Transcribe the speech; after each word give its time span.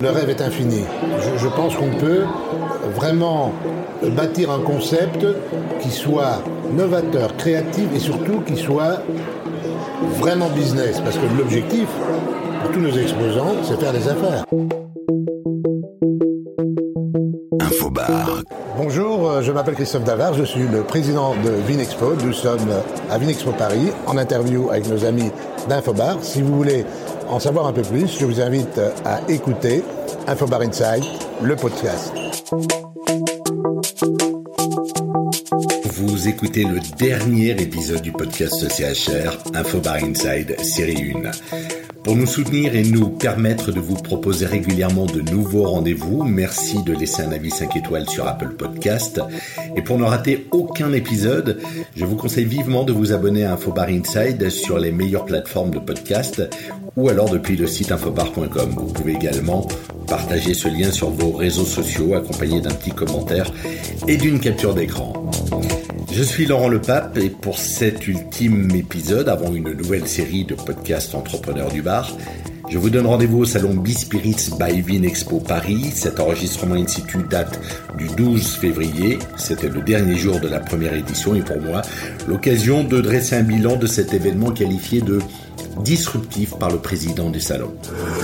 Le 0.00 0.10
rêve 0.10 0.30
est 0.30 0.40
infini. 0.40 0.84
Je, 1.20 1.38
je 1.38 1.48
pense 1.48 1.76
qu'on 1.76 1.90
peut 1.98 2.24
vraiment 2.94 3.52
bâtir 4.16 4.50
un 4.50 4.60
concept 4.60 5.26
qui 5.80 5.90
soit 5.90 6.42
novateur, 6.74 7.36
créatif 7.36 7.88
et 7.94 7.98
surtout 7.98 8.40
qui 8.46 8.56
soit 8.56 9.02
vraiment 10.18 10.48
business. 10.50 11.00
Parce 11.00 11.16
que 11.16 11.26
l'objectif, 11.36 11.88
pour 12.62 12.72
tous 12.72 12.80
nos 12.80 12.92
exposants, 12.92 13.56
c'est 13.62 13.78
faire 13.78 13.92
des 13.92 14.08
affaires. 14.08 14.44
Infobar. 17.60 18.42
Bonjour, 18.76 19.28
euh, 19.28 19.42
je 19.42 19.50
m'appelle 19.50 19.74
Christophe 19.74 20.04
Davard, 20.04 20.34
je 20.34 20.44
suis 20.44 20.66
le 20.68 20.82
président 20.82 21.34
de 21.44 21.50
Vinexpo. 21.66 22.14
Nous 22.24 22.32
sommes 22.32 22.70
à 23.10 23.18
Vinexpo 23.18 23.50
Paris 23.50 23.90
en 24.06 24.16
interview 24.16 24.70
avec 24.70 24.88
nos 24.88 25.04
amis 25.04 25.30
d'Infobar. 25.68 26.18
Si 26.22 26.42
vous 26.42 26.56
voulez 26.56 26.86
en 27.28 27.38
savoir 27.38 27.66
un 27.66 27.72
peu 27.72 27.82
plus, 27.82 28.18
je 28.18 28.24
vous 28.24 28.40
invite 28.40 28.80
à 29.04 29.20
écouter 29.28 29.82
Infobar 30.26 30.62
Inside, 30.62 31.04
le 31.42 31.56
podcast. 31.56 32.12
Vous 35.84 36.28
écoutez 36.28 36.64
le 36.64 36.78
dernier 36.96 37.50
épisode 37.50 38.02
du 38.02 38.12
podcast 38.12 38.68
CHR, 38.68 39.36
Infobar 39.54 39.96
Inside, 39.96 40.60
série 40.60 41.12
1. 41.12 41.77
Pour 42.04 42.16
nous 42.16 42.26
soutenir 42.26 42.74
et 42.74 42.82
nous 42.82 43.10
permettre 43.10 43.72
de 43.72 43.80
vous 43.80 43.94
proposer 43.94 44.46
régulièrement 44.46 45.06
de 45.06 45.20
nouveaux 45.20 45.64
rendez-vous, 45.64 46.24
merci 46.24 46.82
de 46.82 46.92
laisser 46.94 47.22
un 47.22 47.32
avis 47.32 47.50
5 47.50 47.76
étoiles 47.76 48.08
sur 48.08 48.26
Apple 48.26 48.54
Podcast. 48.56 49.20
Et 49.76 49.82
pour 49.82 49.98
ne 49.98 50.04
rater 50.04 50.46
aucun 50.50 50.92
épisode, 50.92 51.60
je 51.96 52.04
vous 52.04 52.16
conseille 52.16 52.44
vivement 52.44 52.84
de 52.84 52.92
vous 52.92 53.12
abonner 53.12 53.44
à 53.44 53.52
Infobar 53.52 53.88
Inside 53.88 54.48
sur 54.48 54.78
les 54.78 54.92
meilleures 54.92 55.26
plateformes 55.26 55.70
de 55.70 55.78
podcast 55.78 56.42
ou 56.96 57.08
alors 57.08 57.28
depuis 57.28 57.56
le 57.56 57.66
site 57.66 57.92
infobar.com. 57.92 58.70
Vous 58.76 58.92
pouvez 58.92 59.12
également 59.12 59.66
partager 60.06 60.54
ce 60.54 60.68
lien 60.68 60.90
sur 60.90 61.10
vos 61.10 61.32
réseaux 61.32 61.64
sociaux 61.64 62.14
accompagné 62.14 62.60
d'un 62.60 62.74
petit 62.74 62.92
commentaire 62.92 63.52
et 64.06 64.16
d'une 64.16 64.40
capture 64.40 64.74
d'écran. 64.74 65.12
Je 66.12 66.22
suis 66.22 66.46
Laurent 66.46 66.68
Lepape 66.68 67.18
et 67.18 67.30
pour 67.30 67.58
cet 67.58 68.06
ultime 68.06 68.70
épisode, 68.74 69.28
avant 69.28 69.52
une 69.52 69.72
nouvelle 69.72 70.06
série 70.06 70.44
de 70.44 70.54
podcasts 70.54 71.14
entrepreneurs 71.14 71.70
du 71.70 71.82
bar, 71.82 72.16
je 72.70 72.76
vous 72.76 72.90
donne 72.90 73.06
rendez-vous 73.06 73.38
au 73.38 73.44
salon 73.44 73.74
B-Spirits 73.74 74.50
by 74.58 74.80
Vin 74.82 75.02
Expo 75.02 75.40
Paris. 75.40 75.90
Cet 75.94 76.20
enregistrement 76.20 76.74
in 76.74 76.86
situ 76.86 77.18
date 77.30 77.58
du 77.96 78.08
12 78.08 78.56
février. 78.56 79.18
C'était 79.36 79.68
le 79.68 79.80
dernier 79.80 80.16
jour 80.16 80.38
de 80.38 80.48
la 80.48 80.60
première 80.60 80.92
édition 80.94 81.34
et 81.34 81.40
pour 81.40 81.60
moi, 81.60 81.82
l'occasion 82.26 82.84
de 82.84 83.00
dresser 83.00 83.36
un 83.36 83.42
bilan 83.42 83.76
de 83.76 83.86
cet 83.86 84.12
événement 84.12 84.50
qualifié 84.50 85.00
de 85.00 85.18
disruptif 85.82 86.56
par 86.58 86.70
le 86.70 86.78
président 86.78 87.30
du 87.30 87.40
salon. 87.40 87.72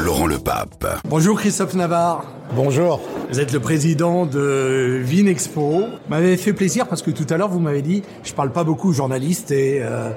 Laurent 0.05 0.27
Lepape. 0.27 1.01
Bonjour 1.09 1.39
Christophe 1.39 1.75
Navarre. 1.75 2.25
Bonjour. 2.55 3.01
Vous 3.31 3.41
êtes 3.41 3.53
le 3.53 3.61
président 3.61 4.27
de 4.27 5.01
Vinexpo. 5.03 5.85
M'avait 6.09 6.37
fait 6.37 6.53
plaisir 6.53 6.87
parce 6.87 7.03
que 7.03 7.11
tout 7.11 7.27
à 7.31 7.37
l'heure 7.37 7.49
vous 7.49 7.61
m'avez 7.61 7.83
dit 7.83 8.03
je 8.23 8.33
parle 8.33 8.53
pas 8.53 8.65
beaucoup 8.65 8.91
aux 8.91 8.93
journalistes 8.93 9.51
et 9.51 9.81
euh, 9.83 10.11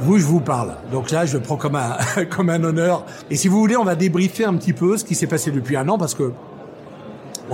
vous 0.00 0.18
je 0.18 0.24
vous 0.24 0.40
parle. 0.40 0.76
Donc 0.92 1.10
là 1.10 1.26
je 1.26 1.36
le 1.36 1.42
prends 1.42 1.56
comme 1.56 1.76
un 1.76 1.96
comme 2.30 2.50
un 2.50 2.62
honneur. 2.62 3.04
Et 3.30 3.36
si 3.36 3.48
vous 3.48 3.58
voulez 3.58 3.76
on 3.76 3.84
va 3.84 3.94
débriefer 3.94 4.44
un 4.44 4.54
petit 4.54 4.72
peu 4.72 4.96
ce 4.96 5.04
qui 5.04 5.14
s'est 5.14 5.26
passé 5.26 5.50
depuis 5.50 5.76
un 5.76 5.88
an 5.88 5.98
parce 5.98 6.14
que 6.14 6.32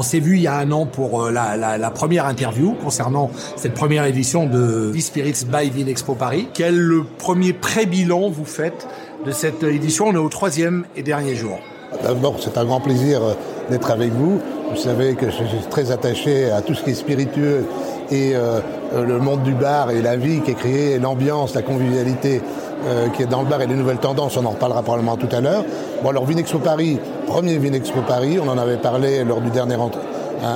on 0.01 0.03
s'est 0.03 0.19
vu 0.19 0.37
il 0.37 0.43
y 0.43 0.47
a 0.47 0.57
un 0.57 0.73
an 0.73 0.87
pour 0.87 1.25
euh, 1.25 1.31
la, 1.31 1.91
première 1.91 2.25
interview 2.25 2.75
concernant 2.83 3.31
cette 3.57 3.75
première 3.75 4.07
édition 4.07 4.47
de 4.47 4.91
V-Spirits 4.95 5.45
by 5.45 5.69
Vinexpo 5.69 6.15
Paris. 6.15 6.49
Quel 6.55 6.79
le 6.79 7.05
premier 7.05 7.53
pré-bilan 7.53 8.31
vous 8.31 8.47
faites 8.47 8.89
de 9.27 9.31
cette 9.31 9.63
édition? 9.63 10.07
On 10.07 10.15
est 10.15 10.17
au 10.17 10.31
troisième 10.31 10.87
et 10.97 11.03
dernier 11.03 11.35
jour. 11.35 11.59
D'abord, 12.03 12.37
c'est 12.41 12.57
un 12.57 12.65
grand 12.65 12.81
plaisir 12.81 13.23
euh, 13.23 13.35
d'être 13.69 13.91
avec 13.91 14.11
vous. 14.13 14.41
Vous 14.71 14.77
savez 14.77 15.17
que 15.17 15.27
je 15.27 15.45
suis 15.45 15.69
très 15.69 15.91
attaché 15.91 16.51
à 16.51 16.63
tout 16.63 16.73
ce 16.73 16.83
qui 16.83 16.91
est 16.91 16.95
spiritueux 16.95 17.67
et 18.11 18.33
euh, 18.35 18.61
le 18.95 19.19
monde 19.19 19.43
du 19.43 19.53
bar 19.53 19.91
et 19.91 20.01
la 20.01 20.17
vie 20.17 20.41
qui 20.41 20.53
est 20.53 20.55
créée, 20.55 20.99
l'ambiance, 20.99 21.55
la 21.55 21.63
convivialité 21.63 22.41
euh, 22.87 23.09
qui 23.09 23.23
est 23.23 23.27
dans 23.27 23.43
le 23.43 23.49
bar 23.49 23.61
et 23.61 23.67
les 23.67 23.75
nouvelles 23.75 23.99
tendances, 23.99 24.37
on 24.37 24.45
en 24.45 24.51
reparlera 24.51 24.83
probablement 24.83 25.17
tout 25.17 25.29
à 25.33 25.41
l'heure. 25.41 25.65
Bon 26.03 26.11
alors 26.11 26.25
Vinexpo 26.25 26.59
Paris, 26.59 26.99
premier 27.27 27.59
Vinexpo 27.59 28.01
Paris, 28.07 28.39
on 28.43 28.49
en 28.49 28.59
avait 28.59 28.79
parlé 28.79 29.25
lors 29.25 29.41
du 29.41 29.51
dernier 29.51 29.77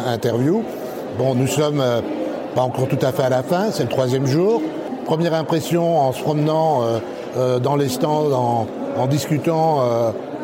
interview. 0.07 0.63
Bon, 1.19 1.35
nous 1.35 1.47
sommes 1.47 1.81
euh, 1.81 2.01
pas 2.55 2.63
encore 2.63 2.89
tout 2.89 2.99
à 3.03 3.13
fait 3.13 3.25
à 3.25 3.29
la 3.29 3.43
fin, 3.43 3.71
c'est 3.71 3.83
le 3.83 3.89
troisième 3.89 4.27
jour. 4.27 4.63
Première 5.05 5.35
impression 5.35 6.01
en 6.01 6.13
se 6.13 6.23
promenant 6.23 6.81
euh, 7.37 7.59
dans 7.59 7.77
les 7.77 7.89
stands, 7.89 8.67
en, 8.97 9.07
discutant 9.07 9.81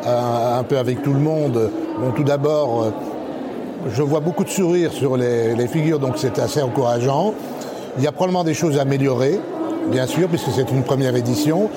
un, 0.07 0.59
un 0.59 0.63
peu 0.65 0.77
avec 0.77 1.03
tout 1.03 1.15
le 1.15 1.21
monde. 1.21 1.71
Bon, 1.99 2.11
tout 2.11 2.25
d'abord, 2.25 2.89
je 3.89 4.03
vois 4.03 4.21
beaucoup 4.21 4.45
de 4.45 4.51
sourires 4.51 4.93
sur 4.93 5.17
les, 5.17 5.55
les 5.55 5.67
figures, 5.67 5.99
donc 5.99 6.15
c'est 6.17 6.39
assez 6.39 6.61
encourageant. 6.61 7.33
Il 7.97 8.05
y 8.05 8.07
a 8.07 8.13
probablement 8.13 8.45
des 8.45 8.55
choses 8.55 8.79
à 8.79 8.83
améliorer, 8.83 9.41
bien 9.89 10.07
sûr, 10.07 10.29
puisque 10.29 10.51
c'est 10.55 10.71
une 10.71 10.83
première 10.83 11.17
édition. 11.17 11.69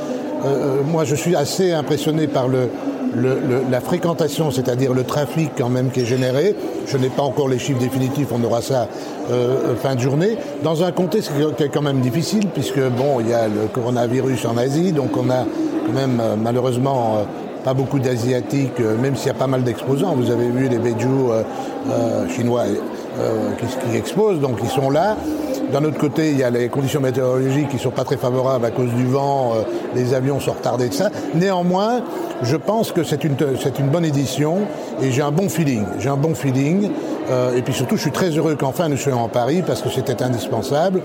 Euh, 0.45 0.81
moi, 0.85 1.05
je 1.05 1.15
suis 1.15 1.35
assez 1.35 1.71
impressionné 1.71 2.27
par 2.27 2.47
le, 2.47 2.69
le, 3.15 3.35
le, 3.35 3.61
la 3.71 3.79
fréquentation, 3.79 4.51
c'est-à-dire 4.51 4.93
le 4.93 5.03
trafic 5.03 5.51
quand 5.57 5.69
même 5.69 5.89
qui 5.89 6.01
est 6.01 6.05
généré. 6.05 6.55
Je 6.87 6.97
n'ai 6.97 7.09
pas 7.09 7.23
encore 7.23 7.47
les 7.47 7.59
chiffres 7.59 7.79
définitifs, 7.79 8.27
on 8.31 8.43
aura 8.43 8.61
ça 8.61 8.87
euh, 9.31 9.75
fin 9.81 9.95
de 9.95 10.01
journée. 10.01 10.37
Dans 10.63 10.83
un 10.83 10.91
contexte 10.91 11.31
qui 11.57 11.63
est 11.63 11.69
quand 11.69 11.81
même 11.81 12.01
difficile, 12.01 12.47
puisque 12.53 12.79
bon, 12.79 13.19
il 13.21 13.29
y 13.29 13.33
a 13.33 13.47
le 13.47 13.67
coronavirus 13.73 14.45
en 14.45 14.57
Asie, 14.57 14.91
donc 14.91 15.15
on 15.15 15.29
a 15.29 15.45
quand 15.85 15.93
même 15.93 16.19
euh, 16.19 16.35
malheureusement 16.35 17.17
euh, 17.19 17.23
pas 17.63 17.73
beaucoup 17.73 17.99
d'asiatiques, 17.99 18.81
euh, 18.81 18.97
même 18.97 19.15
s'il 19.15 19.27
y 19.27 19.31
a 19.31 19.35
pas 19.35 19.47
mal 19.47 19.63
d'exposants. 19.63 20.13
Vous 20.17 20.29
avez 20.31 20.49
vu 20.49 20.67
les 20.67 20.77
Beiju 20.77 21.07
euh, 21.07 21.43
euh, 21.89 22.27
chinois 22.29 22.63
qui, 23.59 23.89
qui 23.91 23.95
exposent, 23.95 24.39
donc 24.39 24.57
ils 24.63 24.69
sont 24.69 24.89
là. 24.89 25.15
D'un 25.73 25.85
autre 25.85 25.97
côté, 25.97 26.29
il 26.29 26.37
y 26.37 26.43
a 26.43 26.51
les 26.51 26.69
conditions 26.69 27.01
météorologiques 27.01 27.69
qui 27.69 27.79
sont 27.79 27.89
pas 27.89 28.03
très 28.03 28.15
favorables 28.15 28.63
à 28.63 28.69
cause 28.69 28.91
du 28.93 29.07
vent, 29.07 29.53
euh, 29.55 29.61
les 29.95 30.13
avions 30.13 30.39
sont 30.39 30.51
retardés 30.51 30.87
de 30.87 30.93
ça. 30.93 31.09
Néanmoins, 31.33 32.03
je 32.43 32.55
pense 32.57 32.91
que 32.91 33.03
c'est 33.03 33.23
une, 33.23 33.35
bonne 33.91 34.05
édition 34.05 34.67
et 35.01 35.09
j'ai 35.09 35.23
un 35.23 35.31
bon 35.31 35.49
feeling. 35.49 35.83
J'ai 35.97 36.09
un 36.09 36.15
bon 36.15 36.35
feeling. 36.35 36.91
Euh, 37.31 37.57
et 37.57 37.63
puis 37.63 37.73
surtout, 37.73 37.95
je 37.95 38.01
suis 38.01 38.11
très 38.11 38.29
heureux 38.29 38.53
qu'enfin 38.53 38.87
nous 38.87 38.97
soyons 38.97 39.21
en 39.21 39.29
Paris 39.29 39.63
parce 39.65 39.81
que 39.81 39.89
c'était 39.89 40.21
indispensable. 40.21 41.01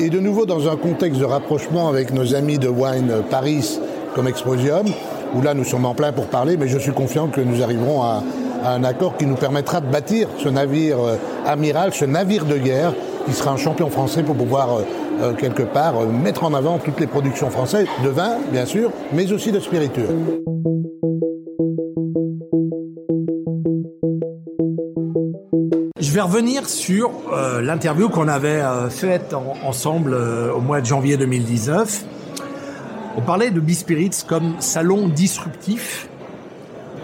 Et 0.00 0.08
de 0.08 0.18
nouveau, 0.18 0.46
dans 0.46 0.66
un 0.66 0.76
contexte 0.76 1.20
de 1.20 1.26
rapprochement 1.26 1.90
avec 1.90 2.10
nos 2.10 2.34
amis 2.34 2.58
de 2.58 2.68
Wine 2.68 3.12
Paris 3.30 3.78
comme 4.14 4.28
Exposium, 4.28 4.86
où 5.34 5.42
là 5.42 5.52
nous 5.52 5.64
sommes 5.64 5.84
en 5.84 5.94
plein 5.94 6.12
pour 6.12 6.28
parler, 6.28 6.56
mais 6.56 6.68
je 6.68 6.78
suis 6.78 6.92
confiant 6.92 7.26
que 7.26 7.42
nous 7.42 7.62
arriverons 7.62 8.02
à, 8.02 8.22
à 8.64 8.70
un 8.70 8.84
accord 8.84 9.18
qui 9.18 9.26
nous 9.26 9.36
permettra 9.36 9.82
de 9.82 9.86
bâtir 9.86 10.28
ce 10.42 10.48
navire 10.48 10.96
euh, 11.00 11.16
amiral, 11.44 11.92
ce 11.92 12.06
navire 12.06 12.46
de 12.46 12.56
guerre 12.56 12.94
qui 13.26 13.32
sera 13.32 13.50
un 13.50 13.56
champion 13.56 13.90
français 13.90 14.22
pour 14.22 14.36
pouvoir 14.36 14.72
euh, 14.72 14.82
euh, 15.20 15.34
quelque 15.34 15.62
part 15.62 16.00
euh, 16.00 16.06
mettre 16.06 16.44
en 16.44 16.54
avant 16.54 16.78
toutes 16.78 17.00
les 17.00 17.08
productions 17.08 17.50
françaises 17.50 17.88
de 18.04 18.08
vin, 18.08 18.36
bien 18.52 18.64
sûr, 18.64 18.92
mais 19.12 19.30
aussi 19.32 19.50
de 19.52 19.58
spiritueux. 19.58 20.08
Je 25.98 26.12
vais 26.12 26.20
revenir 26.20 26.66
sur 26.68 27.10
l'interview 27.60 28.08
qu'on 28.08 28.28
avait 28.28 28.62
faite 28.88 29.34
en, 29.34 29.54
ensemble 29.66 30.14
au 30.14 30.60
mois 30.60 30.80
de 30.80 30.86
janvier 30.86 31.18
2019. 31.18 32.04
On 33.18 33.20
parlait 33.20 33.50
de 33.50 33.60
B-Spirits 33.60 34.22
comme 34.26 34.54
salon 34.60 35.08
disruptif. 35.08 36.08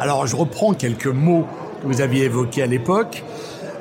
Alors 0.01 0.27
je 0.27 0.35
reprends 0.35 0.73
quelques 0.73 1.09
mots 1.09 1.45
que 1.83 1.89
vous 1.89 2.01
aviez 2.01 2.25
évoqués 2.25 2.63
à 2.63 2.67
l'époque. 2.67 3.23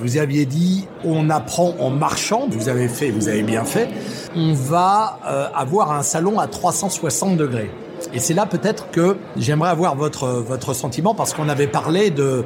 Vous 0.02 0.18
aviez 0.18 0.46
dit 0.46 0.88
on 1.06 1.30
apprend 1.30 1.76
en 1.80 1.92
marchant, 1.92 2.48
vous 2.50 2.70
avez 2.70 2.88
fait, 2.88 3.12
vous 3.12 3.30
avez 3.30 3.44
bien 3.44 3.64
fait. 3.64 3.88
On 4.36 4.54
va 4.54 5.20
euh, 5.28 5.48
avoir 5.54 5.92
un 5.92 6.02
salon 6.02 6.40
à 6.40 6.48
360 6.48 7.38
degrés. 7.38 7.70
Et 8.14 8.20
c'est 8.20 8.34
là 8.34 8.48
peut-être 8.48 8.90
que 8.90 9.18
j'aimerais 9.38 9.70
avoir 9.70 9.96
votre 9.96 10.28
votre 10.28 10.74
sentiment 10.74 11.14
parce 11.14 11.34
qu'on 11.34 11.50
avait 11.50 11.68
parlé 11.68 12.10
de 12.10 12.44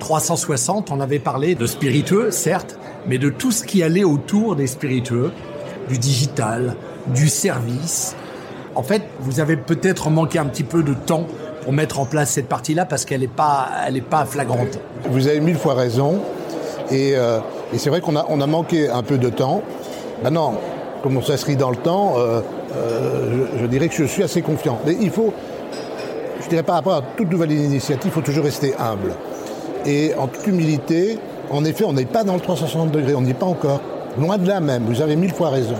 360, 0.00 0.90
on 0.90 1.00
avait 1.00 1.20
parlé 1.20 1.54
de 1.54 1.66
spiritueux, 1.66 2.32
certes, 2.32 2.76
mais 3.06 3.18
de 3.18 3.30
tout 3.30 3.52
ce 3.52 3.64
qui 3.64 3.84
allait 3.84 4.04
autour 4.04 4.56
des 4.56 4.66
spiritueux, 4.66 5.30
du 5.88 5.98
digital, 5.98 6.74
du 7.06 7.28
service. 7.28 8.16
En 8.74 8.82
fait, 8.82 9.02
vous 9.20 9.38
avez 9.38 9.56
peut-être 9.56 10.10
manqué 10.10 10.38
un 10.38 10.46
petit 10.46 10.64
peu 10.64 10.82
de 10.82 10.92
temps 10.92 11.26
pour 11.62 11.72
mettre 11.72 11.98
en 11.98 12.04
place 12.04 12.32
cette 12.32 12.48
partie-là 12.48 12.84
parce 12.84 13.04
qu'elle 13.04 13.20
n'est 13.20 13.28
pas, 13.28 13.70
pas 14.10 14.24
flagrante. 14.24 14.78
Vous 15.08 15.28
avez 15.28 15.40
mille 15.40 15.56
fois 15.56 15.74
raison. 15.74 16.20
Et, 16.90 17.14
euh, 17.14 17.38
et 17.72 17.78
c'est 17.78 17.90
vrai 17.90 18.00
qu'on 18.00 18.16
a, 18.16 18.26
on 18.28 18.40
a 18.40 18.46
manqué 18.46 18.88
un 18.88 19.02
peu 19.02 19.18
de 19.18 19.28
temps. 19.28 19.62
Maintenant, 20.22 20.54
comme 21.02 21.16
on 21.16 21.22
s'inscrit 21.22 21.56
dans 21.56 21.70
le 21.70 21.76
temps, 21.76 22.14
euh, 22.16 22.40
euh, 22.74 23.46
je, 23.54 23.62
je 23.62 23.66
dirais 23.66 23.88
que 23.88 23.94
je 23.94 24.04
suis 24.04 24.22
assez 24.22 24.42
confiant. 24.42 24.78
Mais 24.86 24.96
il 25.00 25.10
faut, 25.10 25.32
je 26.42 26.48
dirais 26.48 26.62
par 26.62 26.76
rapport 26.76 26.94
à 26.94 27.02
toute 27.16 27.30
nouvelle 27.30 27.52
initiative, 27.52 28.10
il 28.10 28.10
faut 28.10 28.20
toujours 28.20 28.44
rester 28.44 28.74
humble. 28.78 29.14
Et 29.84 30.12
en 30.18 30.26
toute 30.26 30.46
humilité, 30.46 31.18
en 31.50 31.64
effet, 31.64 31.84
on 31.84 31.92
n'est 31.92 32.06
pas 32.06 32.24
dans 32.24 32.34
le 32.34 32.40
360 32.40 32.90
degrés, 32.90 33.14
on 33.14 33.22
n'y 33.22 33.30
est 33.30 33.34
pas 33.34 33.46
encore. 33.46 33.80
Loin 34.18 34.38
de 34.38 34.48
là 34.48 34.60
même, 34.60 34.84
vous 34.86 35.02
avez 35.02 35.14
mille 35.14 35.32
fois 35.32 35.50
raison. 35.50 35.76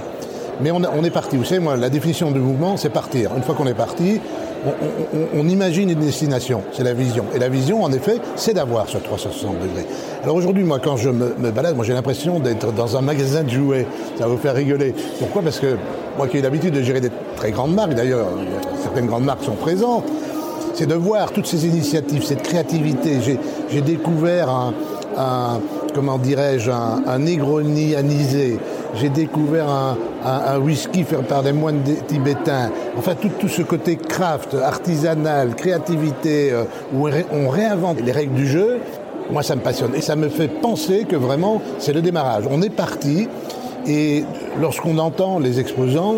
Mais 0.60 0.70
on, 0.70 0.76
on 0.76 1.04
est 1.04 1.10
parti. 1.10 1.36
Vous 1.36 1.44
savez, 1.44 1.60
moi, 1.60 1.76
la 1.76 1.88
définition 1.88 2.30
du 2.30 2.38
mouvement, 2.38 2.76
c'est 2.76 2.90
partir. 2.90 3.30
Une 3.36 3.42
fois 3.42 3.54
qu'on 3.54 3.66
est 3.66 3.74
parti, 3.74 4.20
on, 5.34 5.48
imagine 5.48 5.90
une 5.90 5.98
destination, 5.98 6.62
c'est 6.72 6.82
la 6.82 6.94
vision. 6.94 7.24
Et 7.34 7.38
la 7.38 7.48
vision, 7.48 7.82
en 7.82 7.92
effet, 7.92 8.18
c'est 8.36 8.54
d'avoir 8.54 8.88
ce 8.88 8.98
360 8.98 9.54
degrés. 9.54 9.86
Alors 10.22 10.36
aujourd'hui, 10.36 10.64
moi, 10.64 10.78
quand 10.82 10.96
je 10.96 11.10
me, 11.10 11.50
balade, 11.50 11.76
moi 11.76 11.84
j'ai 11.84 11.92
l'impression 11.92 12.40
d'être 12.40 12.72
dans 12.72 12.96
un 12.96 13.00
magasin 13.00 13.42
de 13.42 13.50
jouets. 13.50 13.86
Ça 14.18 14.24
va 14.24 14.30
vous 14.30 14.38
faire 14.38 14.54
rigoler. 14.54 14.94
Pourquoi? 15.18 15.42
Parce 15.42 15.60
que 15.60 15.76
moi 16.16 16.26
qui 16.26 16.38
ai 16.38 16.42
l'habitude 16.42 16.74
de 16.74 16.82
gérer 16.82 17.00
des 17.00 17.10
très 17.36 17.52
grandes 17.52 17.74
marques, 17.74 17.94
d'ailleurs, 17.94 18.28
certaines 18.82 19.06
grandes 19.06 19.24
marques 19.24 19.44
sont 19.44 19.54
présentes, 19.54 20.04
c'est 20.74 20.86
de 20.86 20.94
voir 20.94 21.32
toutes 21.32 21.46
ces 21.46 21.66
initiatives, 21.66 22.24
cette 22.24 22.42
créativité. 22.42 23.18
J'ai 23.70 23.80
découvert 23.80 24.50
un, 25.16 25.60
comment 25.94 26.18
dirais-je, 26.18 26.70
un, 26.70 27.02
un. 27.06 27.20
J'ai 29.00 29.08
découvert 29.08 29.68
un, 29.68 30.58
whisky 30.58 31.04
fait 31.04 31.16
par 31.16 31.42
des 31.42 31.52
moines 31.52 31.82
tibétains. 32.06 32.70
Enfin, 32.96 33.14
tout, 33.14 33.30
tout 33.38 33.48
ce 33.48 33.62
côté 33.62 33.96
craft, 33.96 34.54
artisanal, 34.54 35.54
créativité, 35.54 36.52
euh, 36.52 36.64
où 36.94 37.08
on 37.32 37.48
réinvente 37.48 38.00
les 38.00 38.12
règles 38.12 38.34
du 38.34 38.46
jeu. 38.46 38.78
Moi, 39.30 39.42
ça 39.42 39.56
me 39.56 39.60
passionne. 39.60 39.94
Et 39.94 40.00
ça 40.00 40.16
me 40.16 40.28
fait 40.28 40.48
penser 40.48 41.04
que 41.04 41.16
vraiment, 41.16 41.60
c'est 41.78 41.92
le 41.92 42.00
démarrage. 42.00 42.44
On 42.50 42.62
est 42.62 42.70
parti. 42.70 43.28
Et 43.86 44.24
lorsqu'on 44.60 44.98
entend 44.98 45.38
les 45.38 45.60
exposants, 45.60 46.16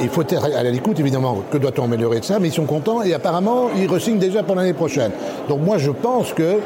il 0.00 0.08
faut 0.08 0.22
être 0.22 0.44
à 0.44 0.62
l'écoute, 0.62 0.98
évidemment, 0.98 1.42
que 1.50 1.58
doit-on 1.58 1.84
améliorer 1.84 2.20
de 2.20 2.24
ça, 2.24 2.38
mais 2.38 2.48
ils 2.48 2.54
sont 2.54 2.64
contents 2.64 3.02
et 3.02 3.14
apparemment, 3.14 3.68
ils 3.76 3.90
ressignent 3.90 4.18
déjà 4.18 4.42
pour 4.42 4.56
l'année 4.56 4.72
prochaine. 4.72 5.10
Donc 5.48 5.60
moi, 5.60 5.78
je 5.78 5.90
pense 5.90 6.32
que 6.32 6.58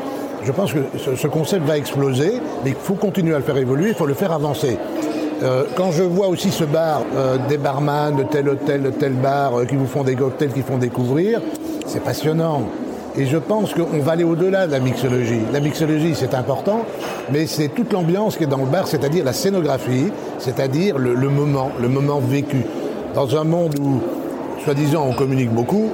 je 0.44 0.52
pense 0.52 0.74
que 0.74 0.80
ce, 0.98 1.26
concept 1.26 1.64
va 1.64 1.78
exploser, 1.78 2.34
mais 2.64 2.70
il 2.70 2.76
faut 2.76 2.94
continuer 2.94 3.34
à 3.34 3.38
le 3.38 3.44
faire 3.44 3.56
évoluer, 3.56 3.88
il 3.88 3.94
faut 3.94 4.04
le 4.04 4.14
faire 4.14 4.32
avancer. 4.32 4.76
Euh, 5.44 5.64
quand 5.76 5.90
je 5.90 6.02
vois 6.02 6.28
aussi 6.28 6.50
ce 6.50 6.64
bar, 6.64 7.02
euh, 7.14 7.36
des 7.48 7.58
barman 7.58 8.16
de 8.16 8.22
tel 8.22 8.48
hôtel, 8.48 8.82
de 8.82 8.90
tel 8.90 9.12
bar, 9.12 9.58
euh, 9.58 9.64
qui 9.66 9.76
vous 9.76 9.86
font 9.86 10.02
des 10.02 10.14
cocktails, 10.14 10.52
qui 10.52 10.62
font 10.62 10.78
découvrir, 10.78 11.40
c'est 11.86 12.02
passionnant. 12.02 12.62
Et 13.18 13.26
je 13.26 13.36
pense 13.36 13.74
qu'on 13.74 13.98
va 13.98 14.12
aller 14.12 14.24
au-delà 14.24 14.66
de 14.66 14.72
la 14.72 14.80
mixologie. 14.80 15.42
La 15.52 15.60
mixologie, 15.60 16.14
c'est 16.14 16.32
important, 16.32 16.80
mais 17.30 17.46
c'est 17.46 17.68
toute 17.68 17.92
l'ambiance 17.92 18.38
qui 18.38 18.44
est 18.44 18.48
dans 18.48 18.56
le 18.56 18.64
bar, 18.64 18.88
c'est-à-dire 18.88 19.22
la 19.22 19.34
scénographie, 19.34 20.10
c'est-à-dire 20.38 20.96
le, 20.98 21.14
moment, 21.28 21.70
le 21.78 21.88
moment 21.88 22.20
vécu. 22.20 22.64
Dans 23.14 23.36
un 23.36 23.44
monde 23.44 23.78
où, 23.78 24.00
soi-disant, 24.64 25.06
on 25.10 25.12
communique 25.12 25.52
beaucoup, 25.52 25.90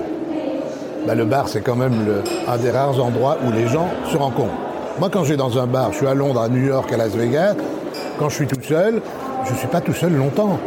bah, 1.06 1.16
le 1.16 1.24
bar, 1.24 1.48
c'est 1.48 1.60
quand 1.60 1.76
même 1.76 2.22
un 2.46 2.56
des 2.56 2.70
rares 2.70 3.04
endroits 3.04 3.36
où 3.46 3.50
les 3.50 3.66
gens 3.66 3.88
se 4.10 4.16
rencontrent. 4.16 4.54
Moi, 5.00 5.10
quand 5.12 5.24
je 5.24 5.30
vais 5.30 5.36
dans 5.36 5.58
un 5.58 5.66
bar, 5.66 5.92
je 5.92 5.98
suis 5.98 6.06
à 6.06 6.14
Londres, 6.14 6.40
à 6.40 6.48
New 6.48 6.64
York, 6.64 6.90
à 6.92 6.96
Las 6.96 7.16
Vegas, 7.16 7.54
quand 8.18 8.28
je 8.28 8.34
suis 8.34 8.46
tout 8.46 8.62
seul, 8.62 9.02
je 9.44 9.52
ne 9.52 9.56
suis 9.56 9.68
pas 9.68 9.80
tout 9.80 9.94
seul 9.94 10.12
longtemps. 10.14 10.58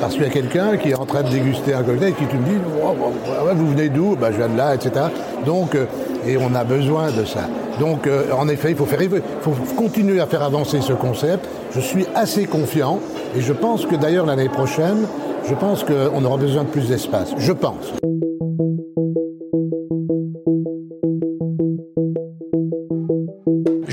Parce 0.00 0.14
qu'il 0.14 0.24
y 0.24 0.26
a 0.26 0.30
quelqu'un 0.30 0.76
qui 0.76 0.90
est 0.90 0.94
en 0.94 1.06
train 1.06 1.22
de 1.22 1.30
déguster 1.30 1.72
un 1.72 1.82
cocktail 1.82 2.10
et 2.10 2.12
qui 2.12 2.26
te 2.26 2.36
dit 2.36 2.58
oh, 2.84 2.94
oh, 3.00 3.48
Vous 3.54 3.70
venez 3.70 3.88
d'où? 3.88 4.16
Bah, 4.16 4.30
Je 4.32 4.36
viens 4.36 4.48
de 4.48 4.56
là, 4.56 4.74
etc. 4.74 5.06
Donc, 5.46 5.74
euh, 5.74 5.86
et 6.26 6.36
on 6.36 6.54
a 6.54 6.64
besoin 6.64 7.10
de 7.10 7.24
ça. 7.24 7.48
Donc, 7.80 8.06
euh, 8.06 8.24
en 8.36 8.48
effet, 8.48 8.70
il 8.70 8.76
faut, 8.76 8.86
faire, 8.86 9.02
il 9.02 9.10
faut 9.40 9.52
continuer 9.76 10.20
à 10.20 10.26
faire 10.26 10.42
avancer 10.42 10.80
ce 10.80 10.92
concept. 10.92 11.46
Je 11.74 11.80
suis 11.80 12.06
assez 12.14 12.44
confiant 12.44 13.00
et 13.36 13.40
je 13.40 13.52
pense 13.52 13.86
que 13.86 13.96
d'ailleurs 13.96 14.26
l'année 14.26 14.48
prochaine, 14.48 15.06
je 15.48 15.54
pense 15.54 15.84
qu'on 15.84 16.24
aura 16.24 16.36
besoin 16.36 16.64
de 16.64 16.68
plus 16.68 16.88
d'espace. 16.88 17.32
Je 17.38 17.52
pense. 17.52 17.94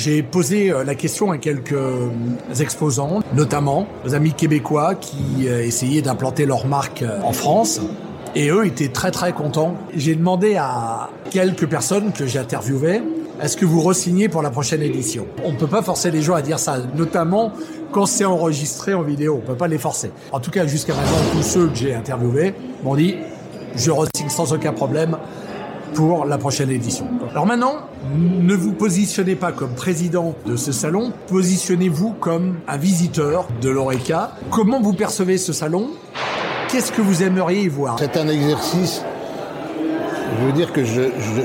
J'ai 0.04 0.24
posé 0.24 0.72
euh, 0.72 0.84
la 0.84 0.96
question 0.96 1.30
à 1.30 1.38
quelques 1.38 1.74
euh, 1.74 2.10
exposants, 2.60 3.20
notamment 3.36 3.86
aux 4.04 4.16
amis 4.16 4.34
québécois 4.34 4.96
qui 4.96 5.48
euh, 5.48 5.64
essayaient 5.64 6.02
d'implanter 6.02 6.48
leur 6.48 6.66
marque 6.66 7.04
en 7.24 7.34
France. 7.34 7.80
Et 8.34 8.50
eux 8.50 8.66
étaient 8.66 8.88
très 8.88 9.12
très 9.12 9.32
contents. 9.32 9.76
J'ai 9.96 10.16
demandé 10.16 10.56
à 10.56 11.12
quelques 11.30 11.68
personnes 11.68 12.14
que 12.14 12.26
j'ai 12.26 12.40
interviewées, 12.40 13.04
est-ce 13.44 13.56
que 13.56 13.66
vous 13.66 13.84
ressignez 13.84 14.28
pour 14.28 14.42
la 14.42 14.50
prochaine 14.50 14.82
édition? 14.82 15.28
On 15.44 15.52
ne 15.52 15.58
peut 15.58 15.68
pas 15.68 15.84
forcer 15.84 16.10
les 16.10 16.24
gens 16.24 16.34
à 16.34 16.42
dire 16.42 16.58
ça, 16.58 16.78
notamment 16.96 17.52
quand 17.92 18.08
c'est 18.08 18.26
enregistré 18.26 18.96
en 18.96 19.04
vidéo. 19.04 19.36
On 19.36 19.42
ne 19.42 19.54
peut 19.54 19.58
pas 19.58 19.68
les 19.68 19.78
forcer. 19.78 20.10
En 20.32 20.40
tout 20.40 20.50
cas, 20.50 20.66
jusqu'à 20.66 20.96
maintenant, 20.96 21.32
tous 21.32 21.44
ceux 21.44 21.68
que 21.68 21.76
j'ai 21.76 21.94
interviewés 21.94 22.56
m'ont 22.84 22.96
dit, 22.96 23.18
je 23.76 23.92
ressigne 23.92 24.30
sans 24.30 24.52
aucun 24.52 24.74
problème 24.74 25.18
pour 25.94 26.26
la 26.26 26.38
prochaine 26.38 26.70
édition. 26.70 27.06
Alors 27.32 27.46
maintenant, 27.46 27.76
ne 28.16 28.54
vous 28.56 28.74
positionnez 28.74 29.36
pas 29.36 29.52
comme 29.52 29.74
président 29.76 30.36
de 30.46 30.56
ce 30.56 30.72
salon, 30.72 31.12
positionnez-vous 31.28 32.14
comme 32.14 32.56
un 32.68 32.78
visiteur 32.78 33.48
de 33.62 33.70
l'ORECA. 33.70 34.32
Comment 34.50 34.82
vous 34.82 34.94
percevez 34.94 35.38
ce 35.38 35.54
salon? 35.54 35.90
Qu'est-ce 36.70 36.92
que 36.92 37.02
vous 37.02 37.24
aimeriez 37.24 37.64
y 37.64 37.68
voir? 37.68 37.98
C'est 38.00 38.18
un 38.18 38.28
exercice, 38.28 39.04
je 40.40 40.46
veux 40.46 40.54
dire 40.54 40.72
que 40.72 40.82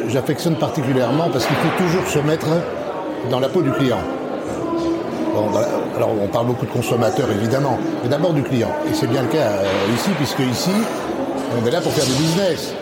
j'affectionne 0.08 0.56
particulièrement 0.56 1.28
parce 1.32 1.46
qu'il 1.46 1.56
faut 1.56 1.84
toujours 1.84 2.06
se 2.06 2.19
mettre 2.20 2.46
dans 3.31 3.40
la 3.40 3.48
peau 3.48 3.62
du 3.62 3.72
client. 3.72 3.98
Bah, 5.52 5.69
alors 5.94 6.12
on 6.22 6.28
parle 6.28 6.46
beaucoup 6.46 6.64
de 6.64 6.70
consommateurs 6.70 7.28
évidemment, 7.31 7.78
mais 8.02 8.08
d'abord 8.08 8.32
du 8.32 8.43
client. 8.43 8.70
Et 8.90 8.94
c'est 8.94 9.06
bien 9.06 9.22
le 9.22 9.28
cas 9.28 9.48
euh, 9.48 9.94
ici, 9.94 10.10
puisque 10.16 10.40
ici, 10.40 10.70
on 11.60 11.66
est 11.66 11.70
là 11.70 11.81
pour 11.82 11.93
faire 11.93 12.06
du 12.06 12.12
business 12.12 12.72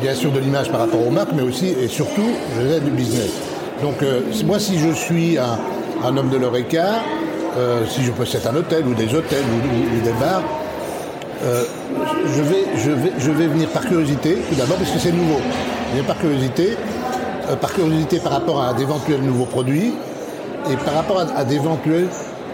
bien 0.00 0.14
sûr 0.14 0.30
de 0.32 0.38
l'image 0.38 0.70
par 0.70 0.80
rapport 0.80 1.06
aux 1.06 1.10
marques, 1.10 1.32
mais 1.34 1.42
aussi 1.42 1.68
et 1.68 1.88
surtout, 1.88 2.28
je 2.56 2.66
vais 2.66 2.80
du 2.80 2.90
business. 2.90 3.30
Donc 3.82 4.02
euh, 4.02 4.20
moi, 4.44 4.58
si 4.58 4.78
je 4.78 4.92
suis 4.92 5.38
un, 5.38 6.16
homme 6.16 6.30
de 6.30 6.36
l'ORECA, 6.36 7.02
euh, 7.56 7.84
si 7.88 8.02
je 8.02 8.12
possède 8.12 8.46
un 8.46 8.56
hôtel 8.56 8.86
ou 8.86 8.94
des 8.94 9.14
hôtels 9.14 9.44
ou, 9.44 10.04
des 10.04 10.12
bars, 10.12 10.42
euh, 11.44 11.64
je, 12.36 12.42
vais, 12.42 12.64
je, 12.76 12.90
vais, 12.90 13.12
je 13.18 13.30
vais 13.30 13.46
venir 13.46 13.68
par 13.68 13.86
curiosité, 13.86 14.38
tout 14.48 14.54
d'abord 14.54 14.76
parce 14.76 14.90
que 14.90 14.98
c'est 14.98 15.12
nouveau. 15.12 15.40
Je 15.90 15.94
viens 15.96 16.04
par 16.04 16.18
curiosité, 16.18 16.76
euh, 17.50 17.56
par 17.56 17.72
curiosité 17.72 18.18
par 18.18 18.32
rapport 18.32 18.62
à 18.62 18.74
d'éventuels 18.74 19.22
nouveaux 19.22 19.44
produits 19.44 19.94
et 20.70 20.76
par 20.76 20.94
rapport 20.94 21.24
à 21.34 21.44
d'éventuels 21.44 22.08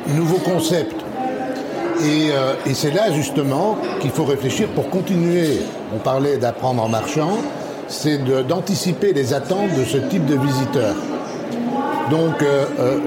nouveaux 0.08 0.38
concepts. 0.38 1.01
Et, 2.00 2.30
euh, 2.32 2.54
et 2.66 2.74
c'est 2.74 2.90
là 2.90 3.12
justement 3.12 3.76
qu'il 4.00 4.10
faut 4.10 4.24
réfléchir 4.24 4.68
pour 4.68 4.88
continuer. 4.90 5.60
On 5.94 5.98
parlait 5.98 6.36
d'apprendre 6.38 6.82
en 6.82 6.88
marchant, 6.88 7.38
c'est 7.88 8.18
d'anticiper 8.46 9.12
les 9.12 9.34
attentes 9.34 9.74
de 9.78 9.84
ce 9.84 9.98
type 9.98 10.26
de 10.26 10.36
visiteurs. 10.36 10.96
Donc 12.10 12.42
euh, 12.42 12.64
euh, 12.80 12.98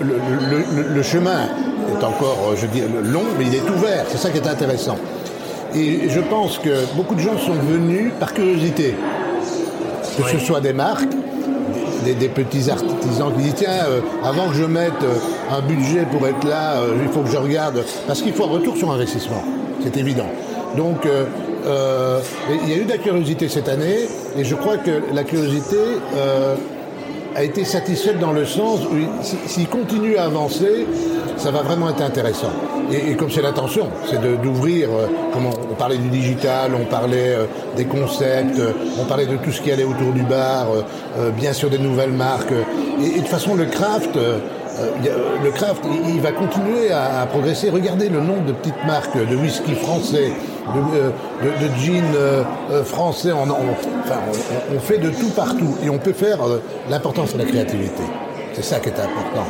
le, 0.00 0.14
le, 0.50 0.82
le, 0.82 0.94
le, 0.94 1.02
chemin 1.02 1.48
est 1.90 2.04
encore, 2.04 2.54
je 2.56 2.66
dis, 2.66 2.80
long, 3.04 3.24
mais 3.38 3.46
il 3.46 3.54
est 3.54 3.68
ouvert. 3.68 4.04
C'est 4.08 4.18
ça 4.18 4.30
qui 4.30 4.38
est 4.38 4.48
intéressant. 4.48 4.96
Et 5.74 6.08
je 6.08 6.20
pense 6.20 6.58
que 6.58 6.86
beaucoup 6.94 7.14
de 7.14 7.20
gens 7.20 7.36
sont 7.38 7.54
venus 7.54 8.12
par 8.18 8.32
curiosité, 8.32 8.94
que 10.16 10.22
oui. 10.22 10.28
ce 10.32 10.38
soit 10.38 10.60
des 10.60 10.72
marques, 10.72 11.12
des, 12.04 12.14
des, 12.14 12.28
petits 12.28 12.70
artisans 12.70 13.32
qui 13.36 13.42
disent 13.42 13.54
tiens, 13.56 13.84
euh, 13.88 14.00
avant 14.24 14.48
que 14.48 14.54
je 14.54 14.64
mette 14.64 14.92
euh, 15.02 15.16
un 15.50 15.60
budget 15.60 16.06
pour 16.10 16.26
être 16.26 16.46
là, 16.46 16.76
euh, 16.76 16.96
il 17.02 17.08
faut 17.08 17.20
que 17.20 17.30
je 17.30 17.36
regarde, 17.36 17.84
parce 18.06 18.22
qu'il 18.22 18.32
faut 18.32 18.44
un 18.44 18.50
retour 18.50 18.76
sur 18.76 18.90
investissement, 18.90 19.42
c'est 19.82 19.96
évident. 19.96 20.28
Donc 20.76 21.06
euh, 21.06 21.24
euh, 21.66 22.20
il 22.64 22.70
y 22.70 22.74
a 22.74 22.76
eu 22.76 22.84
de 22.84 22.90
la 22.90 22.98
curiosité 22.98 23.48
cette 23.48 23.68
année, 23.68 24.08
et 24.36 24.44
je 24.44 24.54
crois 24.54 24.76
que 24.78 25.02
la 25.12 25.24
curiosité 25.24 25.76
euh, 26.16 26.56
a 27.34 27.42
été 27.42 27.64
satisfaite 27.64 28.18
dans 28.18 28.32
le 28.32 28.46
sens 28.46 28.80
où 28.86 29.22
s'il 29.22 29.68
continue 29.68 30.16
à 30.16 30.24
avancer, 30.24 30.86
ça 31.36 31.50
va 31.50 31.60
vraiment 31.62 31.90
être 31.90 32.02
intéressant. 32.02 32.50
Et, 32.92 33.14
comme 33.14 33.30
c'est 33.30 33.42
l'intention, 33.42 33.88
c'est 34.08 34.20
d'ouvrir, 34.42 34.88
euh, 34.90 35.06
on, 35.70 35.74
parlait 35.74 35.98
du 35.98 36.08
digital, 36.08 36.70
on 36.74 36.84
parlait 36.84 37.34
euh, 37.34 37.46
des 37.76 37.84
concepts, 37.84 38.58
euh, 38.58 38.72
on 39.00 39.04
parlait 39.04 39.26
de 39.26 39.36
tout 39.36 39.50
ce 39.50 39.60
qui 39.60 39.72
allait 39.72 39.84
autour 39.84 40.12
du 40.12 40.22
bar, 40.22 40.68
euh, 40.70 40.82
euh, 41.18 41.30
bien 41.30 41.52
sûr 41.52 41.68
des 41.68 41.78
nouvelles 41.78 42.12
marques. 42.12 42.52
Et, 43.02 43.18
et 43.18 43.20
de 43.20 43.26
façon, 43.26 43.54
le 43.54 43.66
craft, 43.66 44.16
le 45.42 45.50
craft, 45.50 45.82
il, 46.08 46.20
va 46.20 46.32
continuer 46.32 46.90
à, 46.92 47.26
progresser. 47.26 47.70
Regardez 47.70 48.08
le 48.08 48.20
nombre 48.20 48.44
de 48.46 48.52
petites 48.52 48.84
marques 48.86 49.16
de 49.16 49.36
whisky 49.36 49.74
français, 49.74 50.32
de, 50.74 51.46
de, 51.46 51.68
de 51.68 51.74
jeans 51.78 52.84
français. 52.84 53.30
On, 53.32 54.78
fait 54.80 54.98
de 54.98 55.10
tout 55.10 55.30
partout 55.30 55.76
et 55.82 55.90
on 55.90 55.98
peut 55.98 56.12
faire 56.12 56.38
l'importance 56.90 57.32
de 57.32 57.38
la 57.38 57.44
créativité. 57.44 58.02
C'est 58.52 58.64
ça 58.64 58.80
qui 58.80 58.88
est 58.88 59.00
important. 59.00 59.46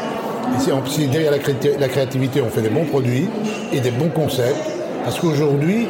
Si, 0.87 1.06
derrière 1.09 1.33
la 1.33 1.88
créativité, 1.88 2.40
on 2.40 2.49
fait 2.49 2.62
des 2.62 2.68
bons 2.68 2.85
produits 2.85 3.28
et 3.73 3.80
des 3.80 3.90
bons 3.90 4.11
concepts, 4.11 4.56
parce 5.04 5.18
qu'aujourd'hui, 5.18 5.88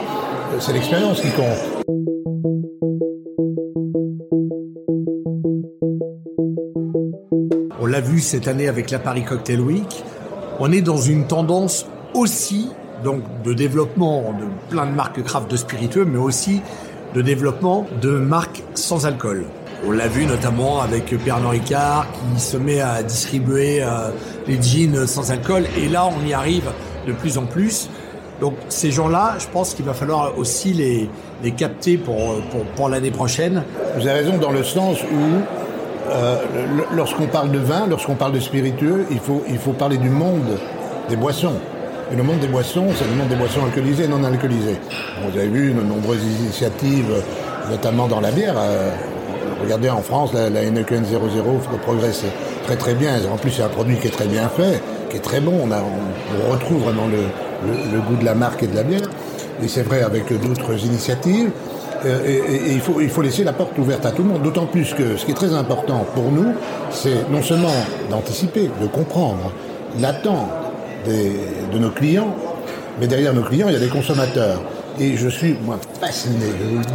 c'est 0.61 0.73
l'expérience 0.73 1.21
qui 1.21 1.31
compte. 1.31 1.75
Vu 8.00 8.21
cette 8.21 8.49
année 8.49 8.69
avec 8.69 8.91
la 8.91 8.99
Paris 8.99 9.25
Cocktail 9.25 9.61
Week. 9.61 10.05
On 10.59 10.73
est 10.73 10.81
dans 10.81 10.97
une 10.97 11.26
tendance 11.26 11.87
aussi 12.15 12.71
donc 13.05 13.23
de 13.45 13.53
développement 13.53 14.35
de 14.38 14.47
plein 14.71 14.87
de 14.87 14.93
marques 14.93 15.23
craft 15.23 15.50
de 15.50 15.57
spiritueux, 15.57 16.05
mais 16.05 16.19
aussi 16.19 16.62
de 17.15 17.23
développement 17.23 17.87
de 18.00 18.11
marques 18.11 18.62
sans 18.75 19.07
alcool. 19.07 19.45
On 19.87 19.91
l'a 19.91 20.09
vu 20.09 20.25
notamment 20.25 20.81
avec 20.81 21.15
Pernod 21.23 21.50
Ricard 21.50 22.07
qui 22.35 22.41
se 22.41 22.57
met 22.57 22.81
à 22.81 23.03
distribuer 23.03 23.83
euh, 23.83 24.11
les 24.49 24.61
jeans 24.61 25.07
sans 25.07 25.31
alcool. 25.31 25.65
Et 25.76 25.88
là, 25.88 26.07
on 26.07 26.26
y 26.26 26.33
arrive 26.33 26.71
de 27.07 27.12
plus 27.12 27.38
en 27.38 27.45
plus 27.45 27.88
Donc 28.41 28.55
ces 28.69 28.91
gens-là, 28.91 29.37
je 29.38 29.47
pense 29.47 29.75
qu'il 29.75 29.85
va 29.85 29.95
falloir 29.95 30.37
aussi 30.38 30.73
les, 30.73 31.09
les 31.43 31.53
capter 31.53 31.97
pour, 31.97 32.41
pour, 32.50 32.65
pour 32.75 32.88
l'année 32.88 33.11
prochaine. 33.11 33.62
Vous 33.97 34.07
avez 34.07 34.21
raison 34.21 34.38
dans 34.38 34.50
le 34.50 34.65
sens 34.65 34.99
où 35.03 35.65
euh, 36.09 36.37
lorsqu'on 36.95 37.27
parle 37.27 37.51
de 37.51 37.59
vin, 37.59 37.87
lorsqu'on 37.89 38.15
parle 38.15 38.33
de 38.33 38.41
spiritueux, 38.41 39.07
il 39.11 39.19
faut, 39.19 39.43
il 39.49 39.59
faut 39.59 39.73
parler 39.73 39.97
du 39.97 40.09
monde 40.09 40.59
des 41.09 41.17
boissons. 41.17 41.55
Et 42.13 42.17
le 42.17 42.23
monde 42.23 42.39
des 42.39 42.47
boissons, 42.47 42.87
c'est 42.97 43.05
le 43.05 43.17
monde 43.17 43.29
des 43.29 43.37
boissons 43.37 43.65
alcoolisées 43.65 44.05
et 44.05 44.09
non 44.09 44.23
alcoolisées. 44.23 44.79
vous 45.23 45.39
avez 45.39 45.49
vu 45.49 45.73
de 45.73 45.83
nombreuses 45.83 46.23
initiatives, 46.41 47.13
notamment 47.71 48.07
dans 48.07 48.21
la 48.21 48.31
bière. 48.31 48.55
Euh, 48.57 48.91
regardez 49.63 49.91
en 49.91 50.03
France, 50.03 50.33
la, 50.33 50.49
la 50.49 50.63
Heineken 50.63 51.05
00 51.05 51.21
progresse 51.83 52.25
très 52.67 52.77
très 52.77 52.95
bien. 52.95 53.13
En 53.33 53.37
plus, 53.37 53.51
c'est 53.51 53.63
un 53.63 53.69
produit 53.69 53.97
qui 53.97 54.09
est 54.09 54.11
très 54.11 54.27
bien 54.27 54.49
fait, 54.49 54.83
qui 55.11 55.17
est 55.17 55.21
très 55.21 55.41
bon. 55.41 55.69
On, 55.69 56.53
retrouve 56.53 56.83
vraiment 56.83 57.07
le, 57.07 58.01
goût 58.01 58.17
de 58.17 58.25
la 58.25 58.35
marque 58.35 58.63
et 58.63 58.67
de 58.67 58.75
la 58.75 58.83
bière. 58.83 59.09
Et 59.63 59.69
c'est 59.69 59.83
vrai 59.83 60.03
avec 60.03 60.33
d'autres 60.41 60.85
initiatives. 60.85 61.51
Euh, 62.05 62.26
et, 62.26 62.73
il, 62.73 62.81
faut, 62.81 63.00
il 63.00 63.09
faut 63.09 63.23
laisser 63.23 63.45
la 63.45 63.53
porte 63.53 63.79
ouverte 63.79 64.05
à 64.07 64.12
tout 64.12 64.23
le 64.23 64.29
monde. 64.29 64.43
D'autant 64.43 64.67
plus 64.67 64.95
que 64.95 65.17
ce 65.17 65.25
qui 65.25 65.33
est 65.33 65.35
très 65.35 65.55
important 65.55 66.05
pour 66.15 66.31
nous, 66.31 66.53
c'est 66.91 67.29
non 67.31 67.43
seulement 67.43 67.73
d'anticiper, 68.11 68.71
de 68.81 68.87
comprendre 68.87 69.53
l'attente 70.00 70.50
de 71.07 71.79
nos 71.79 71.91
clients, 71.91 72.35
mais 73.00 73.07
derrière 73.07 73.33
nos 73.33 73.43
clients, 73.43 73.69
il 73.69 73.75
y 73.75 73.76
a 73.76 73.81
des 73.81 73.88
consommateurs. 73.88 74.61
Et 74.99 75.17
je 75.17 75.29
suis, 75.29 75.57
moi, 75.65 75.79
fasciné, 76.00 76.47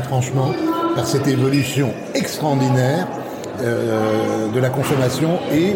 franchement, 0.04 0.52
par 0.96 1.06
cette 1.06 1.28
évolution 1.28 1.94
extraordinaire 2.14 3.08
euh, 3.60 4.48
de 4.54 4.60
la 4.60 4.70
consommation 4.70 5.40
et 5.54 5.76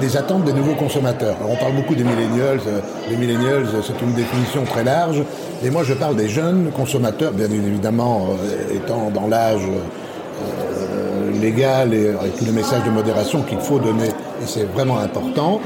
des, 0.00 0.16
attentes 0.16 0.44
des 0.44 0.52
nouveaux 0.52 0.74
consommateurs. 0.74 1.36
Alors 1.40 1.52
on 1.52 1.56
parle 1.56 1.74
beaucoup 1.74 1.94
des 1.94 2.04
millennials, 2.04 2.60
euh, 2.66 2.80
les 3.08 3.16
millennials 3.16 3.66
c'est 3.82 4.00
une 4.02 4.14
définition 4.14 4.64
très 4.64 4.84
large, 4.84 5.22
et 5.64 5.70
moi 5.70 5.82
je 5.84 5.94
parle 5.94 6.16
des 6.16 6.28
jeunes 6.28 6.70
consommateurs, 6.74 7.32
bien 7.32 7.50
évidemment 7.50 8.28
euh, 8.30 8.76
étant 8.76 9.10
dans 9.10 9.26
l'âge 9.26 9.62
euh, 9.62 11.40
légal 11.40 11.94
et 11.94 12.08
avec 12.08 12.36
tous 12.36 12.44
les 12.44 12.52
messages 12.52 12.84
de 12.84 12.90
modération 12.90 13.42
qu'il 13.42 13.60
faut 13.60 13.78
donner, 13.78 14.08
et 14.08 14.46
c'est 14.46 14.64
vraiment 14.64 14.98
important. 14.98 15.60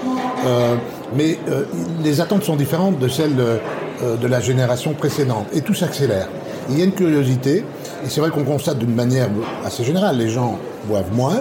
Euh, 0.47 0.77
mais 1.15 1.39
euh, 1.49 1.65
les 2.03 2.21
attentes 2.21 2.45
sont 2.45 2.57
différentes 2.57 2.99
de 2.99 3.09
celles 3.09 3.39
euh, 3.39 4.17
de 4.17 4.27
la 4.27 4.41
génération 4.41 4.93
précédente. 4.93 5.47
Et 5.53 5.63
tout 5.63 5.75
s'accélère. 5.75 6.29
Il 6.71 6.79
y 6.79 6.83
a 6.83 6.85
une 6.85 6.93
curiosité, 6.93 7.65
et 8.05 8.09
c'est 8.09 8.21
vrai 8.21 8.31
qu'on 8.31 8.45
constate 8.45 8.79
d'une 8.79 8.95
manière 8.95 9.29
assez 9.65 9.85
générale, 9.85 10.17
les 10.19 10.29
gens 10.29 10.59
boivent 10.87 11.13
moins, 11.13 11.41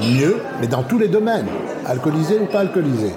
mieux, 0.00 0.36
mais 0.60 0.66
dans 0.66 0.82
tous 0.82 0.98
les 0.98 1.08
domaines, 1.08 1.46
alcoolisés 1.86 2.38
ou 2.40 2.46
pas 2.46 2.60
alcoolisés. 2.60 3.14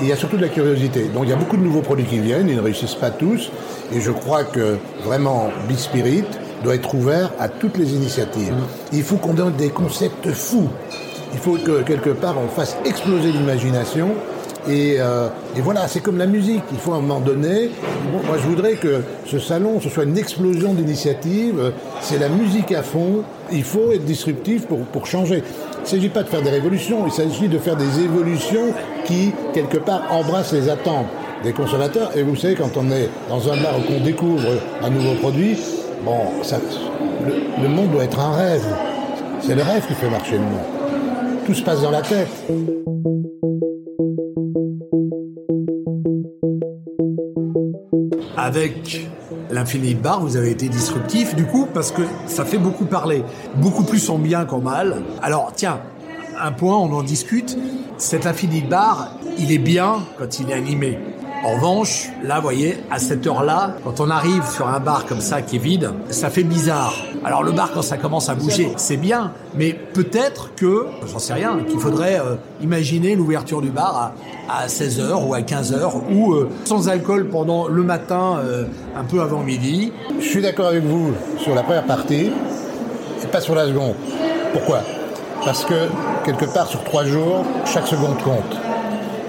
Et 0.00 0.04
il 0.04 0.08
y 0.08 0.12
a 0.12 0.16
surtout 0.16 0.36
de 0.36 0.42
la 0.42 0.48
curiosité. 0.48 1.04
Donc 1.14 1.24
il 1.24 1.30
y 1.30 1.32
a 1.32 1.36
beaucoup 1.36 1.56
de 1.56 1.62
nouveaux 1.62 1.82
produits 1.82 2.06
qui 2.06 2.18
viennent, 2.18 2.48
ils 2.48 2.56
ne 2.56 2.62
réussissent 2.62 2.94
pas 2.94 3.10
tous, 3.10 3.50
et 3.92 4.00
je 4.00 4.10
crois 4.10 4.44
que 4.44 4.78
vraiment 5.04 5.48
Bispirit 5.68 6.24
doit 6.64 6.74
être 6.74 6.94
ouvert 6.94 7.30
à 7.38 7.48
toutes 7.48 7.76
les 7.76 7.94
initiatives. 7.94 8.54
Il 8.92 9.02
faut 9.02 9.16
qu'on 9.16 9.34
donne 9.34 9.54
des 9.54 9.70
concepts 9.70 10.30
fous. 10.32 10.68
Il 11.32 11.38
faut 11.38 11.56
que 11.56 11.82
quelque 11.82 12.10
part 12.10 12.36
on 12.38 12.48
fasse 12.48 12.76
exploser 12.84 13.32
l'imagination 13.32 14.10
et, 14.68 14.96
euh, 14.98 15.28
et, 15.56 15.60
voilà, 15.60 15.88
c'est 15.88 16.00
comme 16.00 16.18
la 16.18 16.26
musique. 16.26 16.62
Il 16.72 16.78
faut 16.78 16.92
à 16.92 16.96
un 16.96 17.00
moment 17.00 17.20
donné. 17.20 17.70
Moi, 18.12 18.36
je 18.36 18.46
voudrais 18.46 18.74
que 18.74 19.02
ce 19.26 19.38
salon, 19.38 19.80
ce 19.80 19.88
soit 19.88 20.04
une 20.04 20.18
explosion 20.18 20.74
d'initiatives. 20.74 21.72
C'est 22.00 22.18
la 22.18 22.28
musique 22.28 22.72
à 22.72 22.82
fond. 22.82 23.22
Il 23.52 23.64
faut 23.64 23.90
être 23.92 24.04
disruptif 24.04 24.66
pour, 24.66 24.80
pour 24.80 25.06
changer. 25.06 25.42
Il 25.78 25.82
ne 25.82 25.86
s'agit 25.86 26.08
pas 26.08 26.22
de 26.22 26.28
faire 26.28 26.42
des 26.42 26.50
révolutions. 26.50 27.06
Il 27.06 27.12
s'agit 27.12 27.48
de 27.48 27.58
faire 27.58 27.76
des 27.76 28.00
évolutions 28.00 28.74
qui, 29.04 29.32
quelque 29.54 29.78
part, 29.78 30.02
embrassent 30.10 30.52
les 30.52 30.68
attentes 30.68 31.06
des 31.42 31.52
consommateurs. 31.52 32.10
Et 32.14 32.22
vous 32.22 32.36
savez, 32.36 32.54
quand 32.54 32.76
on 32.76 32.90
est 32.90 33.08
dans 33.28 33.50
un 33.50 33.56
bar 33.56 33.78
où 33.78 33.92
on 33.98 34.04
découvre 34.04 34.48
un 34.82 34.90
nouveau 34.90 35.14
produit, 35.14 35.56
bon, 36.04 36.42
ça, 36.42 36.58
le, 37.26 37.62
le 37.62 37.68
monde 37.68 37.90
doit 37.92 38.04
être 38.04 38.20
un 38.20 38.32
rêve. 38.32 38.66
C'est 39.40 39.54
le 39.54 39.62
rêve 39.62 39.86
qui 39.86 39.94
fait 39.94 40.10
marcher 40.10 40.32
le 40.32 40.40
monde. 40.40 41.44
Tout 41.46 41.54
se 41.54 41.62
passe 41.62 41.80
dans 41.80 41.90
la 41.90 42.02
tête. 42.02 42.28
Avec 48.36 49.08
l'Infinity 49.50 49.94
Bar, 49.94 50.20
vous 50.20 50.36
avez 50.36 50.50
été 50.50 50.68
disruptif 50.68 51.34
du 51.34 51.44
coup 51.44 51.66
parce 51.72 51.90
que 51.90 52.02
ça 52.26 52.44
fait 52.44 52.58
beaucoup 52.58 52.84
parler, 52.84 53.24
beaucoup 53.56 53.84
plus 53.84 54.08
en 54.10 54.18
bien 54.18 54.44
qu'en 54.44 54.60
mal. 54.60 55.02
Alors 55.22 55.52
tiens, 55.54 55.80
un 56.40 56.52
point, 56.52 56.76
on 56.76 56.92
en 56.92 57.02
discute. 57.02 57.56
Cet 57.98 58.26
Infinity 58.26 58.62
Bar, 58.62 59.16
il 59.38 59.52
est 59.52 59.58
bien 59.58 59.98
quand 60.18 60.40
il 60.40 60.50
est 60.50 60.54
animé. 60.54 60.98
En 61.44 61.54
revanche, 61.54 62.08
là, 62.22 62.36
vous 62.36 62.42
voyez, 62.42 62.78
à 62.90 62.98
cette 62.98 63.26
heure-là, 63.26 63.76
quand 63.84 64.00
on 64.00 64.10
arrive 64.10 64.44
sur 64.46 64.68
un 64.68 64.80
bar 64.80 65.06
comme 65.06 65.20
ça 65.20 65.40
qui 65.40 65.56
est 65.56 65.60
vide, 65.60 65.90
ça 66.10 66.28
fait 66.28 66.42
bizarre. 66.42 66.94
Alors 67.22 67.42
le 67.42 67.52
bar, 67.52 67.70
quand 67.72 67.82
ça 67.82 67.98
commence 67.98 68.30
à 68.30 68.34
bouger, 68.34 68.72
c'est 68.76 68.96
bien, 68.96 69.32
mais 69.54 69.72
peut-être 69.72 70.54
que, 70.54 70.86
j'en 71.06 71.18
sais 71.18 71.34
rien, 71.34 71.58
qu'il 71.68 71.78
faudrait 71.78 72.18
euh, 72.18 72.36
imaginer 72.62 73.14
l'ouverture 73.14 73.60
du 73.60 73.68
bar 73.68 74.14
à, 74.48 74.62
à 74.62 74.66
16h 74.68 75.26
ou 75.26 75.34
à 75.34 75.40
15h, 75.40 76.14
ou 76.14 76.32
euh, 76.32 76.48
sans 76.64 76.88
alcool 76.88 77.28
pendant 77.28 77.68
le 77.68 77.82
matin, 77.82 78.38
euh, 78.38 78.64
un 78.96 79.04
peu 79.04 79.20
avant 79.20 79.40
midi. 79.40 79.92
Je 80.18 80.24
suis 80.24 80.40
d'accord 80.40 80.68
avec 80.68 80.82
vous 80.84 81.12
sur 81.38 81.54
la 81.54 81.62
première 81.62 81.84
partie, 81.84 82.30
et 83.22 83.26
pas 83.30 83.40
sur 83.40 83.54
la 83.54 83.66
seconde. 83.66 83.94
Pourquoi? 84.54 84.80
Parce 85.44 85.64
que, 85.64 85.88
quelque 86.24 86.46
part, 86.46 86.68
sur 86.68 86.82
trois 86.84 87.04
jours, 87.04 87.44
chaque 87.66 87.86
seconde 87.86 88.16
compte. 88.22 88.56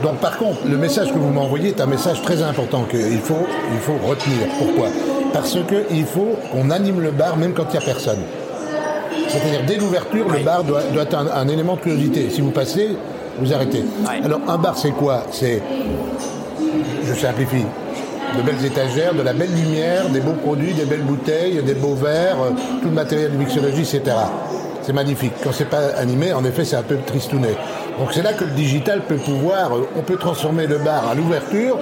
Donc 0.04 0.18
par 0.18 0.38
contre, 0.38 0.60
le 0.68 0.78
message 0.78 1.12
que 1.12 1.18
vous 1.18 1.30
m'envoyez 1.30 1.70
est 1.70 1.82
un 1.82 1.86
message 1.86 2.22
très 2.22 2.42
important 2.42 2.84
qu'il 2.84 3.20
faut, 3.20 3.48
il 3.72 3.80
faut 3.80 3.98
retenir. 4.08 4.48
Pourquoi? 4.58 4.88
Parce 5.34 5.58
qu'il 5.68 6.06
faut 6.06 6.36
qu'on 6.52 6.70
anime 6.72 7.02
le 7.02 7.12
bar 7.12 7.38
même 7.38 7.54
quand 7.54 7.66
il 7.70 7.78
n'y 7.78 7.84
a 7.84 7.86
personne. 7.86 8.20
C'est-à-dire, 9.28 9.62
dès 9.66 9.78
l'ouverture, 9.78 10.26
oui. 10.28 10.40
le 10.40 10.44
bar 10.44 10.64
doit, 10.64 10.82
doit 10.94 11.04
être 11.04 11.16
un, 11.16 11.28
un, 11.28 11.48
élément 11.48 11.76
de 11.76 11.82
curiosité. 11.82 12.30
Si 12.30 12.42
vous 12.42 12.52
passez, 12.52 12.90
vous 13.40 13.54
arrêtez. 13.54 13.84
Oui. 14.02 14.22
Alors 14.24 14.42
un 14.48 14.58
bar, 14.58 14.78
c'est 14.78 14.92
quoi? 14.92 15.24
C'est, 15.32 15.62
je 17.06 17.14
simplifie, 17.14 17.66
de 18.38 18.42
belles 18.42 18.66
étagères, 18.66 19.14
de 19.14 19.22
la 19.22 19.34
belle 19.34 19.54
lumière, 19.54 20.10
des 20.10 20.20
beaux 20.20 20.34
produits, 20.34 20.74
des 20.74 20.86
belles 20.86 21.04
bouteilles, 21.04 21.62
des 21.64 21.74
beaux 21.76 21.96
verres, 21.96 22.38
tout 22.82 22.90
le 22.90 22.96
matériel 22.96 23.32
de 23.32 23.38
mixologie, 23.38 23.82
etc. 23.82 24.16
C'est 24.82 24.94
magnifique. 24.94 25.34
Quand 25.44 25.52
c'est 25.52 25.70
pas 25.70 25.90
animé, 25.98 26.34
en 26.34 26.44
effet, 26.44 26.66
c'est 26.66 26.76
un 26.76 26.84
peu 26.84 26.98
tristounet. 27.06 27.56
Donc 28.00 28.10
c'est 28.14 28.24
là 28.24 28.34
que 28.34 28.44
le 28.44 28.52
digital 28.52 29.02
peut 29.08 29.18
pouvoir, 29.18 29.72
on 29.96 30.02
peut 30.02 30.18
transformer 30.18 30.68
le 30.68 30.78
bar 30.78 31.08
à 31.10 31.16
l'ouverture, 31.16 31.78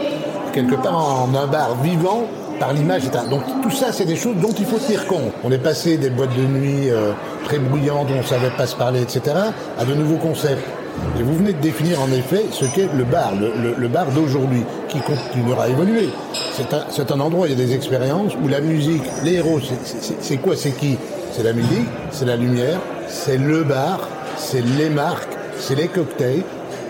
quelque 0.53 0.75
part 0.75 0.95
en 0.95 1.33
un 1.35 1.47
bar 1.47 1.75
vivant 1.81 2.25
par 2.59 2.73
l'image. 2.73 3.03
Donc 3.29 3.41
tout 3.63 3.71
ça, 3.71 3.91
c'est 3.91 4.05
des 4.05 4.15
choses 4.15 4.35
dont 4.37 4.53
il 4.57 4.65
faut 4.65 4.77
tenir 4.77 5.07
compte. 5.07 5.31
On 5.43 5.51
est 5.51 5.59
passé 5.59 5.97
des 5.97 6.09
boîtes 6.09 6.35
de 6.35 6.43
nuit 6.43 6.89
euh, 6.89 7.13
très 7.45 7.57
bruyantes 7.57 8.09
où 8.09 8.13
on 8.13 8.17
ne 8.17 8.23
savait 8.23 8.51
pas 8.51 8.67
se 8.67 8.75
parler, 8.75 9.01
etc., 9.01 9.21
à 9.77 9.85
de 9.85 9.93
nouveaux 9.93 10.17
concepts. 10.17 10.63
Et 11.17 11.23
vous 11.23 11.35
venez 11.35 11.53
de 11.53 11.61
définir 11.61 12.01
en 12.01 12.11
effet 12.11 12.45
ce 12.51 12.65
qu'est 12.65 12.89
le 12.93 13.05
bar, 13.05 13.31
le 13.33 13.87
bar 13.87 14.07
d'aujourd'hui, 14.07 14.65
qui 14.89 14.99
continuera 14.99 15.63
à 15.63 15.69
évoluer. 15.69 16.09
C'est 16.51 16.73
un, 16.73 17.15
un, 17.15 17.19
endroit, 17.21 17.47
il 17.47 17.57
y 17.57 17.61
a 17.61 17.65
des 17.65 17.73
expériences 17.73 18.33
où 18.43 18.49
la 18.49 18.59
musique, 18.59 19.03
les 19.23 19.35
héros, 19.35 19.59
c'est 20.19 20.37
quoi, 20.37 20.57
c'est 20.57 20.71
qui? 20.71 20.97
C'est 21.31 21.43
la 21.43 21.53
musique, 21.53 21.87
c'est 22.11 22.25
la 22.25 22.35
lumière, 22.35 22.79
c'est 23.07 23.37
le 23.37 23.63
bar, 23.63 24.09
c'est 24.35 24.63
les 24.77 24.89
marques, 24.89 25.38
c'est 25.59 25.75
les 25.75 25.87
cocktails, 25.87 26.43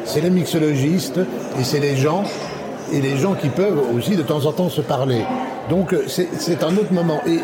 c'est 0.05 0.21
les 0.21 0.29
mixologistes 0.29 1.19
et 1.59 1.63
c'est 1.63 1.79
les 1.79 1.95
gens 1.95 2.23
et 2.91 3.01
les 3.01 3.17
gens 3.17 3.33
qui 3.33 3.49
peuvent 3.49 3.81
aussi 3.95 4.15
de 4.15 4.23
temps 4.23 4.45
en 4.45 4.51
temps 4.51 4.69
se 4.69 4.81
parler. 4.81 5.23
Donc 5.69 5.95
c'est 6.07 6.63
un 6.63 6.75
autre 6.77 6.91
moment. 6.91 7.21
Et 7.27 7.39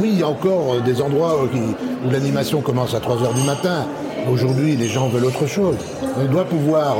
oui, 0.00 0.10
il 0.12 0.20
y 0.20 0.22
a 0.22 0.28
encore 0.28 0.80
des 0.82 1.02
endroits 1.02 1.44
où 1.44 2.10
l'animation 2.10 2.60
commence 2.60 2.94
à 2.94 3.00
3 3.00 3.22
heures 3.22 3.34
du 3.34 3.42
matin. 3.42 3.86
Aujourd'hui, 4.30 4.76
les 4.76 4.88
gens 4.88 5.08
veulent 5.08 5.24
autre 5.24 5.46
chose. 5.46 5.76
On 6.16 6.30
doit 6.30 6.44
pouvoir 6.44 6.96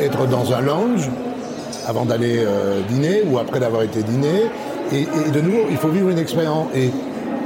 être 0.00 0.26
dans 0.26 0.52
un 0.52 0.60
lounge 0.60 1.08
avant 1.86 2.04
d'aller 2.04 2.38
euh, 2.38 2.80
dîner 2.88 3.22
ou 3.30 3.38
après 3.38 3.60
d'avoir 3.60 3.82
été 3.82 4.02
dîner. 4.02 4.46
Et, 4.92 5.02
et, 5.02 5.30
de 5.30 5.40
nouveau, 5.40 5.66
il 5.70 5.76
faut 5.76 5.88
vivre 5.88 6.08
une 6.10 6.18
expérience. 6.18 6.68
Et 6.74 6.90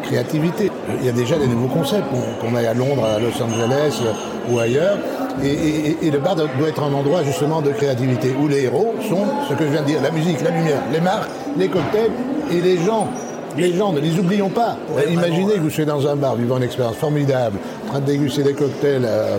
créativité. 0.03 0.71
Il 1.01 1.07
y 1.07 1.09
a 1.09 1.13
déjà 1.13 1.39
des 1.39 1.47
nouveaux 1.47 1.73
concepts, 1.73 2.05
qu'on 2.41 2.55
aille 2.55 2.67
à 2.67 2.75
Londres, 2.75 3.05
à 3.05 3.19
Los 3.19 3.43
Angeles 3.43 4.03
ou 4.51 4.59
ailleurs. 4.59 4.99
Et, 5.43 5.47
et, 5.47 6.07
et, 6.07 6.11
le 6.11 6.19
bar 6.19 6.37
doit 6.37 6.69
être 6.69 6.83
un 6.83 6.93
endroit 6.93 7.23
justement 7.25 7.63
de 7.63 7.71
créativité 7.71 8.35
où 8.41 8.49
les 8.49 8.65
héros 8.65 8.95
sont 9.09 9.25
ce 9.49 9.55
que 9.55 9.65
je 9.65 9.71
viens 9.71 9.83
de 9.83 9.87
dire 9.87 10.03
la 10.03 10.11
musique, 10.11 10.41
la 10.43 10.51
lumière, 10.51 10.83
les 10.93 11.01
marques, 11.01 11.31
les 11.57 11.69
cocktails 11.69 12.11
et 12.51 12.61
les 12.61 12.79
gens. 12.79 13.09
Les 13.57 13.75
gens, 13.75 13.93
ne 13.93 14.01
les 14.01 14.19
oublions 14.19 14.49
pas. 14.49 14.77
Ouais, 14.97 15.13
Imaginez 15.13 15.43
vraiment. 15.43 15.57
que 15.57 15.61
vous 15.61 15.71
soyez 15.71 15.87
dans 15.87 16.07
un 16.07 16.17
bar, 16.17 16.37
vivant 16.37 16.57
une 16.57 16.63
expérience 16.63 16.97
formidable, 16.97 17.59
en 17.85 17.91
train 17.91 18.01
de 18.01 18.07
déguster 18.07 18.43
des 18.43 18.55
cocktails 18.55 19.05
euh, 19.05 19.39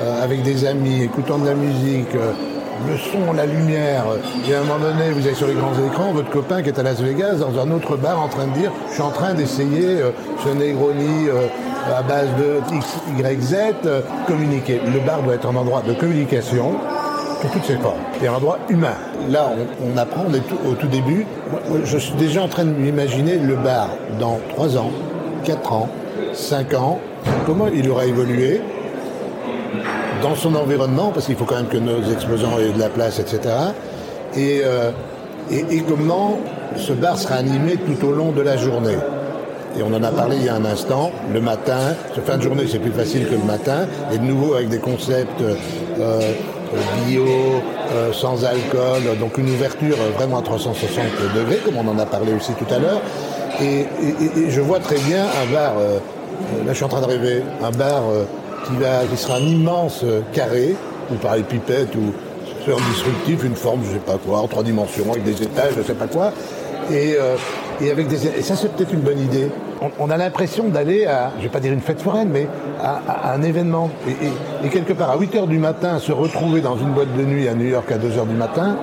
euh, 0.00 0.24
avec 0.24 0.42
des 0.44 0.64
amis, 0.64 1.02
écoutant 1.02 1.38
de 1.38 1.46
la 1.46 1.54
musique. 1.54 2.14
Euh, 2.14 2.32
le 2.88 2.96
son, 2.96 3.32
la 3.32 3.46
lumière. 3.46 4.04
Et 4.48 4.54
à 4.54 4.60
un 4.60 4.62
moment 4.62 4.78
donné, 4.78 5.10
vous 5.10 5.26
êtes 5.26 5.34
sur 5.34 5.48
les 5.48 5.54
grands 5.54 5.72
écrans, 5.84 6.12
votre 6.12 6.30
copain 6.30 6.62
qui 6.62 6.68
est 6.68 6.78
à 6.78 6.84
Las 6.84 7.00
Vegas, 7.00 7.34
dans 7.34 7.60
un 7.60 7.72
autre 7.72 7.96
bar, 7.96 8.20
en 8.22 8.28
train 8.28 8.46
de 8.46 8.52
dire 8.52 8.70
Je 8.90 8.92
suis 8.92 9.02
en 9.02 9.10
train 9.10 9.34
d'essayer 9.34 9.98
ce 10.44 10.48
Negroni 10.50 11.26
à 11.96 12.02
base 12.02 12.28
de 12.38 12.60
X, 12.74 12.98
Y, 13.18 13.42
Z, 13.42 13.56
communiquer. 14.26 14.80
Le 14.92 15.00
bar 15.00 15.22
doit 15.22 15.34
être 15.34 15.48
un 15.48 15.56
endroit 15.56 15.82
de 15.82 15.92
communication 15.94 16.74
sous 17.40 17.48
toutes 17.48 17.64
ses 17.64 17.76
formes. 17.76 17.98
Et 18.22 18.28
un 18.28 18.34
endroit 18.34 18.58
humain. 18.68 18.94
Là, 19.28 19.50
on, 19.82 19.96
apprend, 19.96 20.24
on 20.28 20.34
est 20.34 20.42
au 20.68 20.74
tout 20.74 20.88
début. 20.88 21.26
je 21.84 21.98
suis 21.98 22.14
déjà 22.14 22.42
en 22.42 22.48
train 22.48 22.64
de 22.64 22.70
m'imaginer 22.70 23.36
le 23.36 23.56
bar 23.56 23.90
dans 24.18 24.38
3 24.50 24.76
ans, 24.78 24.90
4 25.44 25.72
ans, 25.72 25.88
5 26.32 26.74
ans, 26.74 26.98
comment 27.46 27.68
il 27.68 27.88
aura 27.90 28.06
évolué 28.06 28.60
dans 30.22 30.34
son 30.34 30.54
environnement, 30.56 31.10
parce 31.12 31.26
qu'il 31.26 31.36
faut 31.36 31.44
quand 31.44 31.56
même 31.56 31.68
que 31.68 31.76
nos 31.76 32.02
exposants 32.10 32.58
aient 32.58 32.72
de 32.72 32.78
la 32.78 32.88
place, 32.88 33.20
etc. 33.20 33.40
Euh, 34.36 34.90
et, 35.50 35.64
et, 35.70 35.80
comment 35.80 36.38
ce 36.76 36.92
bar 36.92 37.16
sera 37.16 37.36
animé 37.36 37.76
tout 37.76 38.06
au 38.06 38.12
long 38.12 38.32
de 38.32 38.42
la 38.42 38.56
journée. 38.56 38.96
Et 39.76 39.82
on 39.82 39.94
en 39.94 40.02
a 40.02 40.10
parlé 40.10 40.36
il 40.36 40.44
y 40.44 40.48
a 40.48 40.54
un 40.54 40.64
instant, 40.64 41.12
le 41.32 41.40
matin, 41.40 41.94
ce 42.14 42.20
fin 42.20 42.36
de 42.36 42.42
journée 42.42 42.64
c'est 42.70 42.78
plus 42.78 42.90
facile 42.90 43.26
que 43.26 43.34
le 43.34 43.44
matin, 43.44 43.86
et 44.12 44.18
de 44.18 44.24
nouveau 44.24 44.54
avec 44.54 44.68
des 44.68 44.78
concepts 44.78 45.40
euh, 45.40 46.32
bio, 47.06 47.24
euh, 47.92 48.12
sans 48.12 48.44
alcool, 48.44 49.02
donc 49.20 49.38
une 49.38 49.50
ouverture 49.50 49.96
vraiment 50.16 50.38
à 50.38 50.42
360 50.42 51.04
degrés, 51.34 51.58
comme 51.64 51.76
on 51.76 51.88
en 51.88 51.98
a 51.98 52.06
parlé 52.06 52.32
aussi 52.32 52.52
tout 52.52 52.72
à 52.72 52.78
l'heure. 52.78 53.00
Et, 53.62 53.86
je 54.48 54.60
vois 54.60 54.78
très 54.78 54.98
bien 54.98 55.24
un 55.24 55.52
bar, 55.52 55.74
euh, 55.78 55.98
là 56.64 56.72
je 56.72 56.74
suis 56.74 56.84
en 56.84 56.88
train 56.88 57.00
de 57.00 57.06
rêver, 57.06 57.42
un 57.62 57.70
bar 57.70 58.02
qui, 58.66 58.76
va, 58.76 59.04
qui 59.10 59.16
sera 59.16 59.36
un 59.36 59.42
immense 59.42 60.04
carré, 60.32 60.74
ou 61.10 61.14
par 61.16 61.36
pipette, 61.36 61.94
ou 61.94 62.12
sur 62.64 62.76
disruptif, 62.76 63.44
une 63.44 63.56
forme, 63.56 63.80
je 63.84 63.92
sais 63.92 63.98
pas 63.98 64.18
quoi, 64.18 64.40
en 64.40 64.48
trois 64.48 64.62
dimensions, 64.62 65.10
avec 65.10 65.24
des 65.24 65.42
étages, 65.42 65.72
je 65.76 65.82
sais 65.82 65.94
pas 65.94 66.06
quoi. 66.06 66.32
Et, 66.90 67.16
et, 67.80 67.90
avec 67.90 68.08
des, 68.08 68.26
et 68.26 68.42
ça 68.42 68.56
c'est 68.56 68.72
peut-être 68.72 68.92
une 68.92 69.00
bonne 69.00 69.18
idée. 69.18 69.48
On, 70.00 70.10
a 70.10 70.16
l'impression 70.16 70.68
d'aller 70.68 71.06
à, 71.06 71.30
je 71.38 71.44
vais 71.44 71.48
pas 71.48 71.60
dire 71.60 71.72
une 71.72 71.80
fête 71.80 72.00
foraine, 72.00 72.30
mais 72.32 72.48
à, 72.82 73.32
un 73.32 73.42
événement. 73.42 73.90
Et, 74.64 74.68
quelque 74.68 74.92
part, 74.92 75.10
à 75.10 75.16
8 75.16 75.34
h 75.36 75.46
du 75.46 75.58
matin, 75.58 75.98
se 75.98 76.10
retrouver 76.10 76.60
dans 76.60 76.76
une 76.76 76.90
boîte 76.90 77.16
de 77.16 77.22
nuit 77.22 77.46
à 77.48 77.54
New 77.54 77.66
York 77.66 77.90
à 77.92 77.98
2 77.98 78.08
h 78.08 78.26
du 78.26 78.34
matin, 78.34 78.76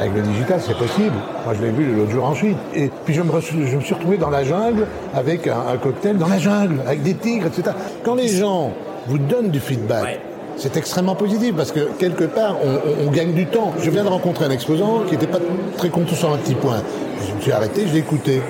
avec 0.00 0.14
le 0.14 0.22
digital, 0.22 0.60
c'est 0.64 0.76
possible. 0.76 1.14
Moi, 1.44 1.54
je 1.54 1.62
l'ai 1.62 1.70
vu 1.70 1.94
l'autre 1.94 2.12
jour 2.12 2.24
ensuite. 2.24 2.56
Et 2.74 2.90
puis, 3.04 3.14
je 3.14 3.22
me, 3.22 3.30
je 3.40 3.76
me 3.76 3.80
suis 3.80 3.94
retrouvé 3.94 4.16
dans 4.16 4.30
la 4.30 4.44
jungle 4.44 4.86
avec 5.14 5.46
un, 5.46 5.76
cocktail 5.76 6.16
dans 6.16 6.28
la 6.28 6.38
jungle, 6.38 6.80
avec 6.86 7.02
des 7.02 7.14
tigres, 7.14 7.48
etc. 7.48 7.76
Quand 8.04 8.14
les 8.14 8.28
gens 8.28 8.72
vous 9.06 9.18
donnent 9.18 9.50
du 9.50 9.60
feedback, 9.60 10.20
c'est 10.58 10.76
extrêmement 10.76 11.14
positif 11.14 11.54
parce 11.56 11.72
que 11.72 11.80
quelque 11.98 12.24
part, 12.24 12.56
on, 13.04 13.10
gagne 13.10 13.32
du 13.32 13.46
temps. 13.46 13.72
Je 13.80 13.90
viens 13.90 14.04
de 14.04 14.08
rencontrer 14.08 14.44
un 14.44 14.50
exposant 14.50 15.02
qui 15.06 15.12
n'était 15.12 15.26
pas 15.26 15.38
très 15.76 15.88
content 15.88 16.14
sur 16.14 16.32
un 16.32 16.36
petit 16.36 16.54
point. 16.54 16.82
Je 17.26 17.34
me 17.34 17.40
suis 17.40 17.52
arrêté, 17.52 17.86
je 17.86 17.96
écouté. 17.96 18.42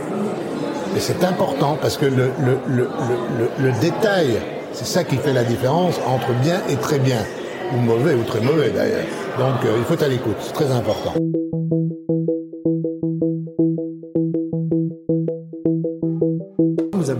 Et 0.96 1.00
c'est 1.00 1.22
important 1.22 1.76
parce 1.80 1.96
que 1.96 2.06
le, 2.06 2.30
le, 2.68 3.72
détail, 3.80 4.38
c'est 4.72 4.86
ça 4.86 5.04
qui 5.04 5.16
fait 5.16 5.34
la 5.34 5.44
différence 5.44 6.00
entre 6.06 6.32
bien 6.40 6.60
et 6.70 6.76
très 6.76 6.98
bien, 6.98 7.18
ou 7.74 7.80
mauvais 7.80 8.14
ou 8.14 8.22
très 8.22 8.40
mauvais 8.40 8.70
d'ailleurs. 8.70 9.04
Donc 9.38 9.64
euh, 9.64 9.76
il 9.78 9.84
faut 9.84 9.94
être 9.94 10.04
à 10.04 10.08
l'écoute, 10.08 10.36
c'est 10.40 10.52
très 10.52 10.72
important. 10.72 11.14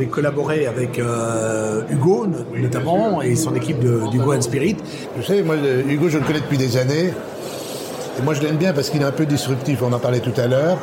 Collaboré 0.08 0.66
avec 0.66 0.98
euh, 0.98 1.82
Hugo 1.90 2.26
notamment 2.54 3.22
et 3.22 3.36
son 3.36 3.54
équipe 3.54 3.80
d'Hugo 3.80 4.34
and 4.34 4.42
Spirit. 4.42 4.76
Vous 5.16 5.22
savez, 5.22 5.42
moi 5.42 5.56
Hugo 5.88 6.08
je 6.08 6.18
le 6.18 6.24
connais 6.24 6.40
depuis 6.40 6.58
des 6.58 6.76
années. 6.76 7.12
Et 8.18 8.22
moi 8.22 8.34
je 8.34 8.42
l'aime 8.42 8.56
bien 8.56 8.72
parce 8.72 8.90
qu'il 8.90 9.02
est 9.02 9.06
un 9.06 9.12
peu 9.12 9.26
disruptif, 9.26 9.82
on 9.82 9.92
en 9.92 9.98
parlait 9.98 10.20
tout 10.20 10.32
à 10.36 10.46
l'heure, 10.46 10.78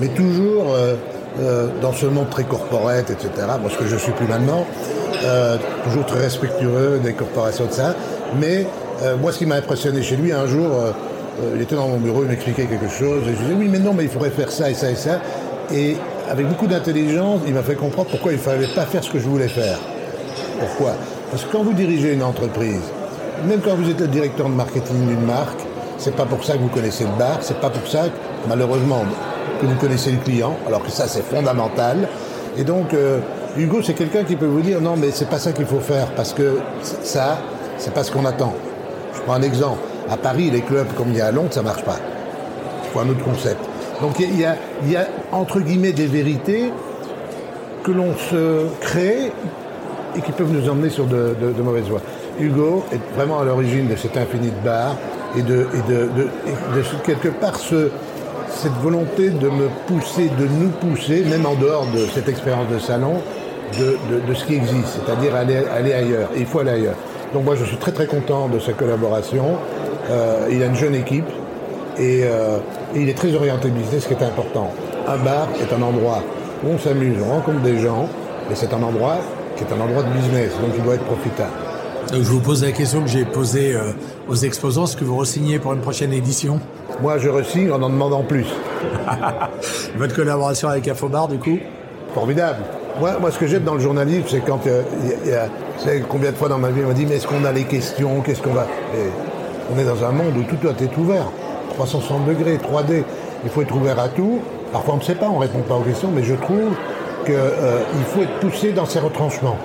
mais 0.00 0.08
toujours 0.08 0.74
euh, 0.74 0.94
euh, 1.40 1.68
dans 1.80 1.92
ce 1.92 2.06
monde 2.06 2.28
très 2.30 2.44
corporate, 2.44 3.10
etc. 3.10 3.30
Moi, 3.60 3.70
ce 3.70 3.78
que 3.78 3.86
je 3.86 3.96
suis 3.96 4.12
plus 4.12 4.26
maintenant, 4.26 4.66
toujours 5.84 6.06
très 6.06 6.20
respectueux 6.20 6.98
des 7.02 7.12
corporations 7.12 7.66
de 7.66 7.72
ça. 7.72 7.94
Mais 8.40 8.66
moi, 9.20 9.32
ce 9.32 9.38
qui 9.38 9.46
m'a 9.46 9.56
impressionné 9.56 10.02
chez 10.02 10.16
lui, 10.16 10.32
un 10.32 10.46
jour, 10.46 10.70
il 11.54 11.60
était 11.60 11.76
dans 11.76 11.88
mon 11.88 11.98
bureau, 11.98 12.22
il 12.22 12.28
m'expliquait 12.28 12.64
quelque 12.64 12.88
chose, 12.88 13.22
et 13.26 13.32
je 13.32 13.42
disais 13.42 13.54
oui, 13.56 13.68
mais 13.70 13.78
non, 13.78 13.92
mais 13.92 14.04
il 14.04 14.08
faudrait 14.10 14.30
faire 14.30 14.50
ça 14.50 14.70
et 14.70 14.74
ça 14.74 14.90
et 14.90 14.96
ça. 14.96 15.20
Et 15.72 15.96
avec 16.30 16.46
beaucoup 16.46 16.68
d'intelligence, 16.68 17.40
il 17.46 17.54
m'a 17.54 17.62
fait 17.62 17.74
comprendre 17.74 18.08
pourquoi 18.08 18.30
il 18.30 18.36
ne 18.38 18.42
fallait 18.42 18.72
pas 18.72 18.86
faire 18.86 19.02
ce 19.02 19.10
que 19.10 19.18
je 19.18 19.28
voulais 19.28 19.48
faire. 19.48 19.78
Pourquoi? 20.60 20.92
Parce 21.30 21.44
que 21.44 21.52
quand 21.52 21.64
vous 21.64 21.72
dirigez 21.72 22.12
une 22.12 22.22
entreprise, 22.22 22.80
même 23.44 23.60
quand 23.60 23.74
vous 23.74 23.90
êtes 23.90 24.00
le 24.00 24.06
directeur 24.06 24.48
de 24.48 24.54
marketing 24.54 25.08
d'une 25.08 25.26
marque, 25.26 25.58
c'est 25.98 26.14
pas 26.14 26.26
pour 26.26 26.44
ça 26.44 26.52
que 26.52 26.58
vous 26.58 26.68
connaissez 26.68 27.04
le 27.04 27.18
bar, 27.18 27.38
c'est 27.40 27.58
pas 27.58 27.68
pour 27.68 27.86
ça 27.88 28.04
malheureusement, 28.48 29.02
que 29.60 29.66
vous 29.66 29.74
connaissez 29.74 30.12
le 30.12 30.18
client, 30.18 30.56
alors 30.68 30.84
que 30.84 30.90
ça 30.90 31.08
c'est 31.08 31.24
fondamental. 31.24 32.08
Et 32.56 32.62
donc 32.62 32.94
euh, 32.94 33.18
Hugo 33.56 33.82
c'est 33.82 33.94
quelqu'un 33.94 34.22
qui 34.22 34.36
peut 34.36 34.46
vous 34.46 34.62
dire 34.62 34.80
non 34.80 34.94
mais 34.96 35.10
c'est 35.10 35.28
pas 35.28 35.38
ça 35.40 35.50
qu'il 35.50 35.66
faut 35.66 35.80
faire 35.80 36.06
parce 36.14 36.32
que 36.32 36.60
ça 37.02 37.38
c'est 37.76 37.92
pas 37.92 38.04
ce 38.04 38.12
qu'on 38.12 38.24
attend. 38.24 38.54
Je 39.14 39.20
prends 39.22 39.34
un 39.34 39.42
exemple. 39.42 39.80
À 40.08 40.16
Paris 40.16 40.50
les 40.50 40.60
clubs 40.60 40.92
comme 40.96 41.08
il 41.08 41.16
y 41.16 41.20
a 41.20 41.26
à 41.26 41.32
Londres 41.32 41.52
ça 41.52 41.62
marche 41.62 41.82
pas. 41.82 41.98
Il 42.84 42.90
faut 42.90 43.00
un 43.00 43.08
autre 43.08 43.24
concept. 43.24 43.69
Donc 44.02 44.18
il 44.18 44.38
y 44.38 44.42
y 44.42 44.96
a 44.96 45.06
entre 45.32 45.60
guillemets 45.60 45.92
des 45.92 46.06
vérités 46.06 46.72
que 47.82 47.92
l'on 47.92 48.14
se 48.16 48.66
crée 48.80 49.32
et 50.16 50.20
qui 50.20 50.32
peuvent 50.32 50.52
nous 50.52 50.68
emmener 50.68 50.90
sur 50.90 51.06
de, 51.06 51.34
de, 51.40 51.62
mauvaises 51.62 51.88
voies. 51.88 52.02
Hugo 52.38 52.84
est 52.92 53.00
vraiment 53.14 53.40
à 53.40 53.44
l'origine 53.44 53.88
de 53.88 53.96
cet 53.96 54.16
infini 54.16 54.48
de 54.48 54.64
bar 54.64 54.96
et 55.36 55.42
de, 55.42 55.66
et 55.74 55.92
de, 55.92 55.98
de, 56.16 56.22
de 56.22 57.04
quelque 57.04 57.28
part 57.28 57.56
ce, 57.56 57.90
cette 58.50 58.76
volonté 58.82 59.30
de 59.30 59.48
me 59.48 59.68
pousser, 59.86 60.30
de 60.38 60.46
nous 60.46 60.70
pousser, 60.70 61.24
même 61.24 61.46
en 61.46 61.54
dehors 61.54 61.86
de 61.94 62.06
cette 62.12 62.28
expérience 62.28 62.68
de 62.68 62.78
salon, 62.78 63.20
de, 63.78 64.34
ce 64.34 64.44
qui 64.44 64.54
existe, 64.54 64.98
c'est-à-dire 65.04 65.34
aller, 65.34 65.62
aller 65.72 65.92
ailleurs. 65.92 66.28
il 66.36 66.46
faut 66.46 66.58
aller 66.58 66.72
ailleurs. 66.72 66.96
Donc 67.32 67.44
moi, 67.44 67.54
je 67.54 67.64
suis 67.64 67.76
très 67.76 67.92
très 67.92 68.06
content 68.06 68.48
de 68.48 68.58
sa 68.58 68.72
collaboration. 68.72 69.56
Euh, 70.10 70.48
il 70.50 70.60
a 70.62 70.66
une 70.66 70.74
jeune 70.74 70.96
équipe 70.96 71.28
euh, 72.00 72.58
et, 72.94 73.00
il 73.00 73.08
est 73.08 73.14
très 73.14 73.34
orienté 73.34 73.68
business, 73.68 74.04
ce 74.04 74.08
qui 74.08 74.14
est 74.14 74.26
important. 74.26 74.70
Un 75.06 75.16
bar 75.18 75.48
est 75.60 75.72
un 75.74 75.82
endroit 75.82 76.22
où 76.64 76.68
on 76.68 76.78
s'amuse, 76.78 77.16
on 77.24 77.32
rencontre 77.32 77.60
des 77.60 77.78
gens, 77.78 78.08
et 78.50 78.54
c'est 78.54 78.72
un 78.72 78.82
endroit 78.82 79.16
qui 79.56 79.64
est 79.64 79.72
un 79.72 79.80
endroit 79.80 80.02
de 80.02 80.10
business, 80.10 80.52
donc 80.60 80.70
il 80.76 80.82
doit 80.82 80.94
être 80.94 81.04
profitable. 81.04 81.50
Donc 82.12 82.22
je 82.22 82.28
vous 82.28 82.40
pose 82.40 82.64
la 82.64 82.72
question 82.72 83.02
que 83.02 83.08
j'ai 83.08 83.24
posée 83.24 83.74
euh, 83.74 83.92
aux 84.28 84.34
exposants, 84.34 84.84
est-ce 84.84 84.96
que 84.96 85.04
vous 85.04 85.16
re-signez 85.16 85.58
pour 85.58 85.72
une 85.72 85.80
prochaine 85.80 86.12
édition? 86.12 86.60
Moi, 87.00 87.18
je 87.18 87.28
re-signe 87.28 87.70
en 87.70 87.82
en 87.82 87.88
demandant 87.88 88.22
plus. 88.22 88.46
Votre 89.96 90.14
collaboration 90.14 90.68
avec 90.68 90.88
Infobar, 90.88 91.28
du 91.28 91.38
coup? 91.38 91.58
Formidable. 92.14 92.58
Moi, 92.98 93.16
moi, 93.20 93.30
ce 93.30 93.38
que 93.38 93.46
j'aime 93.46 93.62
dans 93.62 93.74
le 93.74 93.80
journalisme, 93.80 94.24
c'est 94.28 94.40
quand 94.40 94.66
euh, 94.66 94.82
il 95.24 95.30
y 95.30 95.34
a, 95.34 95.48
combien 96.08 96.32
de 96.32 96.36
fois 96.36 96.48
dans 96.48 96.58
ma 96.58 96.70
vie 96.70 96.82
on 96.84 96.88
m'a 96.88 96.94
dit, 96.94 97.06
mais 97.06 97.16
est-ce 97.16 97.26
qu'on 97.26 97.44
a 97.44 97.52
les 97.52 97.64
questions? 97.64 98.20
Qu'est-ce 98.20 98.42
qu'on 98.42 98.52
va? 98.52 98.66
On 99.72 99.78
est 99.78 99.84
dans 99.84 100.04
un 100.04 100.10
monde 100.10 100.36
où 100.36 100.42
tout 100.42 100.56
doit 100.56 100.72
être 100.78 100.98
ouvert. 100.98 101.26
360 101.86 102.26
degrés, 102.26 102.58
3D. 102.58 103.04
Il 103.42 103.50
faut 103.50 103.62
être 103.62 103.74
ouvert 103.74 103.98
à 103.98 104.08
tout. 104.08 104.40
Parfois, 104.72 104.94
on 104.94 104.96
ne 104.98 105.02
sait 105.02 105.14
pas, 105.14 105.28
on 105.28 105.36
ne 105.36 105.40
répond 105.40 105.60
pas 105.60 105.76
aux 105.76 105.82
questions, 105.82 106.10
mais 106.14 106.22
je 106.22 106.34
trouve 106.34 106.74
qu'il 107.24 107.34
euh, 107.34 107.80
faut 108.12 108.20
être 108.20 108.38
poussé 108.40 108.72
dans 108.72 108.84
ses 108.84 108.98
retranchements. 108.98 109.56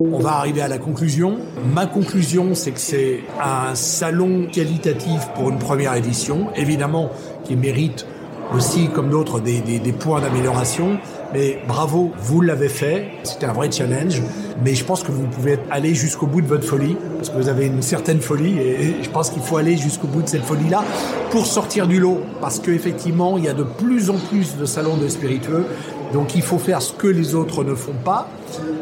On 0.00 0.18
va 0.18 0.32
arriver 0.32 0.60
à 0.60 0.68
la 0.68 0.76
conclusion. 0.76 1.38
Ma 1.72 1.86
conclusion, 1.86 2.54
c'est 2.54 2.72
que 2.72 2.80
c'est 2.80 3.20
un 3.42 3.74
salon 3.74 4.46
qualitatif 4.52 5.28
pour 5.34 5.48
une 5.48 5.58
première 5.58 5.94
édition, 5.94 6.48
évidemment, 6.56 7.08
qui 7.44 7.56
mérite 7.56 8.06
aussi, 8.54 8.88
comme 8.88 9.08
d'autres, 9.08 9.40
des, 9.40 9.62
points 9.98 10.20
d'amélioration. 10.20 10.98
Mais 11.32 11.58
bravo, 11.68 12.10
vous 12.18 12.40
l'avez 12.40 12.68
fait. 12.68 13.08
C'était 13.22 13.46
un 13.46 13.52
vrai 13.52 13.70
challenge. 13.70 14.22
Mais 14.64 14.74
je 14.74 14.84
pense 14.84 15.02
que 15.02 15.12
vous 15.12 15.26
pouvez 15.26 15.58
aller 15.70 15.94
jusqu'au 15.94 16.26
bout 16.26 16.42
de 16.42 16.46
votre 16.46 16.66
folie, 16.66 16.96
parce 17.16 17.30
que 17.30 17.36
vous 17.36 17.48
avez 17.48 17.66
une 17.66 17.82
certaine 17.82 18.20
folie, 18.20 18.58
et 18.58 18.96
je 19.02 19.08
pense 19.08 19.30
qu'il 19.30 19.42
faut 19.42 19.56
aller 19.56 19.76
jusqu'au 19.76 20.06
bout 20.06 20.22
de 20.22 20.28
cette 20.28 20.44
folie-là 20.44 20.84
pour 21.30 21.46
sortir 21.46 21.86
du 21.86 21.98
lot. 21.98 22.20
Parce 22.40 22.58
qu'effectivement, 22.58 23.38
il 23.38 23.44
y 23.44 23.48
a 23.48 23.54
de 23.54 23.62
plus 23.62 24.10
en 24.10 24.16
plus 24.30 24.56
de 24.56 24.64
salons 24.64 24.96
de 24.96 25.08
spiritueux. 25.08 25.64
Donc 26.12 26.34
il 26.34 26.42
faut 26.42 26.58
faire 26.58 26.82
ce 26.82 26.92
que 26.92 27.06
les 27.06 27.34
autres 27.34 27.62
ne 27.64 27.74
font 27.74 27.94
pas 28.04 28.28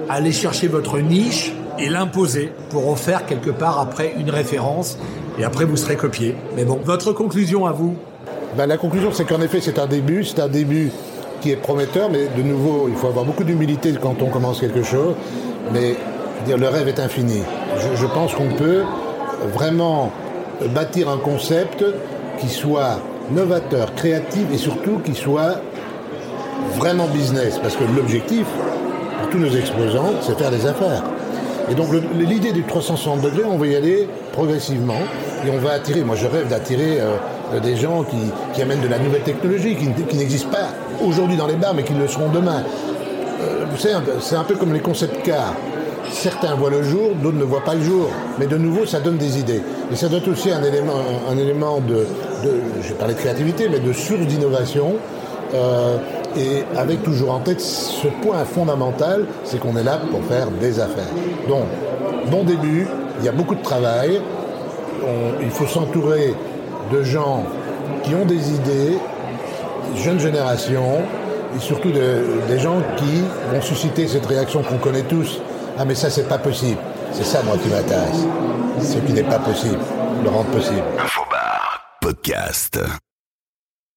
aller 0.08 0.32
chercher 0.32 0.66
votre 0.66 0.98
niche 0.98 1.52
et 1.78 1.88
l'imposer 1.88 2.50
pour 2.70 2.88
en 2.88 2.96
faire 2.96 3.26
quelque 3.26 3.50
part 3.50 3.78
après 3.78 4.14
une 4.18 4.30
référence 4.30 4.98
et 5.38 5.44
après 5.44 5.64
vous 5.64 5.76
serez 5.76 5.96
copié. 5.96 6.34
Mais 6.56 6.64
bon, 6.64 6.80
votre 6.82 7.12
conclusion 7.12 7.66
à 7.66 7.72
vous? 7.72 7.96
Ben, 8.56 8.66
La 8.66 8.78
conclusion 8.78 9.10
c'est 9.12 9.26
qu'en 9.26 9.42
effet 9.42 9.60
c'est 9.60 9.78
un 9.78 9.86
début, 9.86 10.24
c'est 10.24 10.40
un 10.40 10.48
début 10.48 10.90
qui 11.40 11.50
est 11.50 11.56
prometteur, 11.56 12.10
mais 12.10 12.28
de 12.36 12.42
nouveau 12.42 12.88
il 12.88 12.94
faut 12.94 13.08
avoir 13.08 13.24
beaucoup 13.24 13.44
d'humilité 13.44 13.94
quand 14.00 14.22
on 14.22 14.26
commence 14.26 14.60
quelque 14.60 14.82
chose, 14.82 15.14
mais 15.72 15.96
dire, 16.44 16.58
le 16.58 16.68
rêve 16.68 16.88
est 16.88 17.00
infini. 17.00 17.42
Je, 17.94 18.06
pense 18.06 18.34
qu'on 18.34 18.48
peut 18.48 18.82
vraiment 19.54 20.10
bâtir 20.74 21.08
un 21.08 21.18
concept 21.18 21.84
qui 22.38 22.48
soit 22.48 23.00
novateur, 23.30 23.94
créatif 23.94 24.46
et 24.52 24.58
surtout 24.58 24.98
qui 25.04 25.14
soit 25.14 25.60
vraiment 26.76 27.06
business, 27.06 27.58
parce 27.58 27.76
que 27.76 27.84
l'objectif, 27.96 28.46
tous 29.30 29.38
nos 29.38 29.50
exposants, 29.50 30.12
c'est 30.22 30.38
faire 30.38 30.50
des 30.50 30.66
affaires. 30.66 31.02
Et 31.70 31.74
donc 31.74 31.88
l'idée 32.18 32.52
du 32.52 32.62
360 32.62 33.20
degrés, 33.20 33.44
on 33.44 33.58
va 33.58 33.66
y 33.66 33.76
aller 33.76 34.08
progressivement 34.32 35.00
et 35.46 35.50
on 35.50 35.58
va 35.58 35.72
attirer, 35.72 36.02
moi 36.02 36.16
je 36.16 36.26
rêve 36.26 36.48
d'attirer 36.48 36.98
euh, 37.00 37.60
des 37.60 37.76
gens 37.76 38.04
qui, 38.04 38.62
amènent 38.62 38.80
de 38.80 38.88
la 38.88 38.98
nouvelle 38.98 39.22
technologie, 39.22 39.76
qui, 39.76 40.16
n'existent 40.16 40.50
pas 40.50 40.67
aujourd'hui 41.04 41.36
dans 41.36 41.46
les 41.46 41.56
bars 41.56 41.74
mais 41.74 41.82
qui 41.82 41.94
le 41.94 42.06
seront 42.08 42.28
demain. 42.30 42.62
Euh, 43.40 43.64
vous 43.70 43.76
savez, 43.76 43.94
c'est 44.20 44.36
un 44.36 44.44
peu 44.44 44.54
comme 44.54 44.72
les 44.72 44.80
concepts 44.80 45.22
cars. 45.24 45.54
certains 46.10 46.54
voient 46.54 46.70
le 46.70 46.82
jour, 46.82 47.10
d'autres 47.22 47.36
ne 47.36 47.44
voient 47.44 47.64
pas 47.64 47.74
le 47.74 47.82
jour. 47.82 48.08
Mais 48.38 48.46
de 48.46 48.56
nouveau, 48.56 48.86
ça 48.86 49.00
donne 49.00 49.16
des 49.16 49.38
idées. 49.38 49.62
Et 49.92 49.96
ça 49.96 50.08
donne 50.08 50.28
aussi 50.30 50.50
un 50.50 50.62
élément, 50.62 50.94
un, 51.30 51.36
élément 51.36 51.80
de, 51.80 52.06
de, 52.44 52.60
je 52.82 52.92
parler 52.94 53.14
de 53.14 53.18
créativité, 53.18 53.68
mais 53.68 53.78
de 53.78 53.92
source 53.92 54.26
d'innovation. 54.26 54.94
Euh, 55.54 55.96
et 56.36 56.62
avec 56.76 57.02
toujours 57.02 57.32
en 57.32 57.40
tête 57.40 57.60
ce 57.60 58.06
point 58.22 58.44
fondamental, 58.44 59.24
c'est 59.44 59.58
qu'on 59.58 59.76
est 59.76 59.82
là 59.82 59.98
pour 60.10 60.22
faire 60.24 60.50
des 60.50 60.78
affaires. 60.78 61.08
Donc, 61.48 61.64
bon 62.30 62.44
début, 62.44 62.86
il 63.20 63.24
y 63.24 63.28
a 63.28 63.32
beaucoup 63.32 63.54
de 63.54 63.62
travail, 63.62 64.20
il 65.40 65.50
faut 65.50 65.66
s'entourer 65.66 66.34
de 66.92 67.02
gens 67.02 67.44
qui 68.02 68.14
ont 68.14 68.24
des 68.24 68.50
idées, 68.50 68.98
jeune 69.96 70.20
génération, 70.20 71.02
et 71.56 71.60
surtout 71.60 71.90
des 71.90 72.58
gens 72.58 72.82
qui 72.96 73.22
vont 73.52 73.60
susciter 73.60 74.06
cette 74.06 74.26
réaction 74.26 74.62
qu'on 74.62 74.78
connaît 74.78 75.02
tous. 75.02 75.40
Ah 75.78 75.84
mais 75.84 75.94
ça 75.94 76.10
c'est 76.10 76.28
pas 76.28 76.38
possible. 76.38 76.78
C'est 77.12 77.24
ça 77.24 77.42
moi 77.42 77.56
qui 77.62 77.68
m'intéresse. 77.68 78.26
Ce 78.82 78.98
qui 78.98 79.12
n'est 79.12 79.22
pas 79.22 79.38
possible, 79.38 79.78
le 80.22 80.28
rendre 80.28 80.50
possible. 80.50 80.84
Infobar, 80.98 81.80
podcast. 82.00 82.78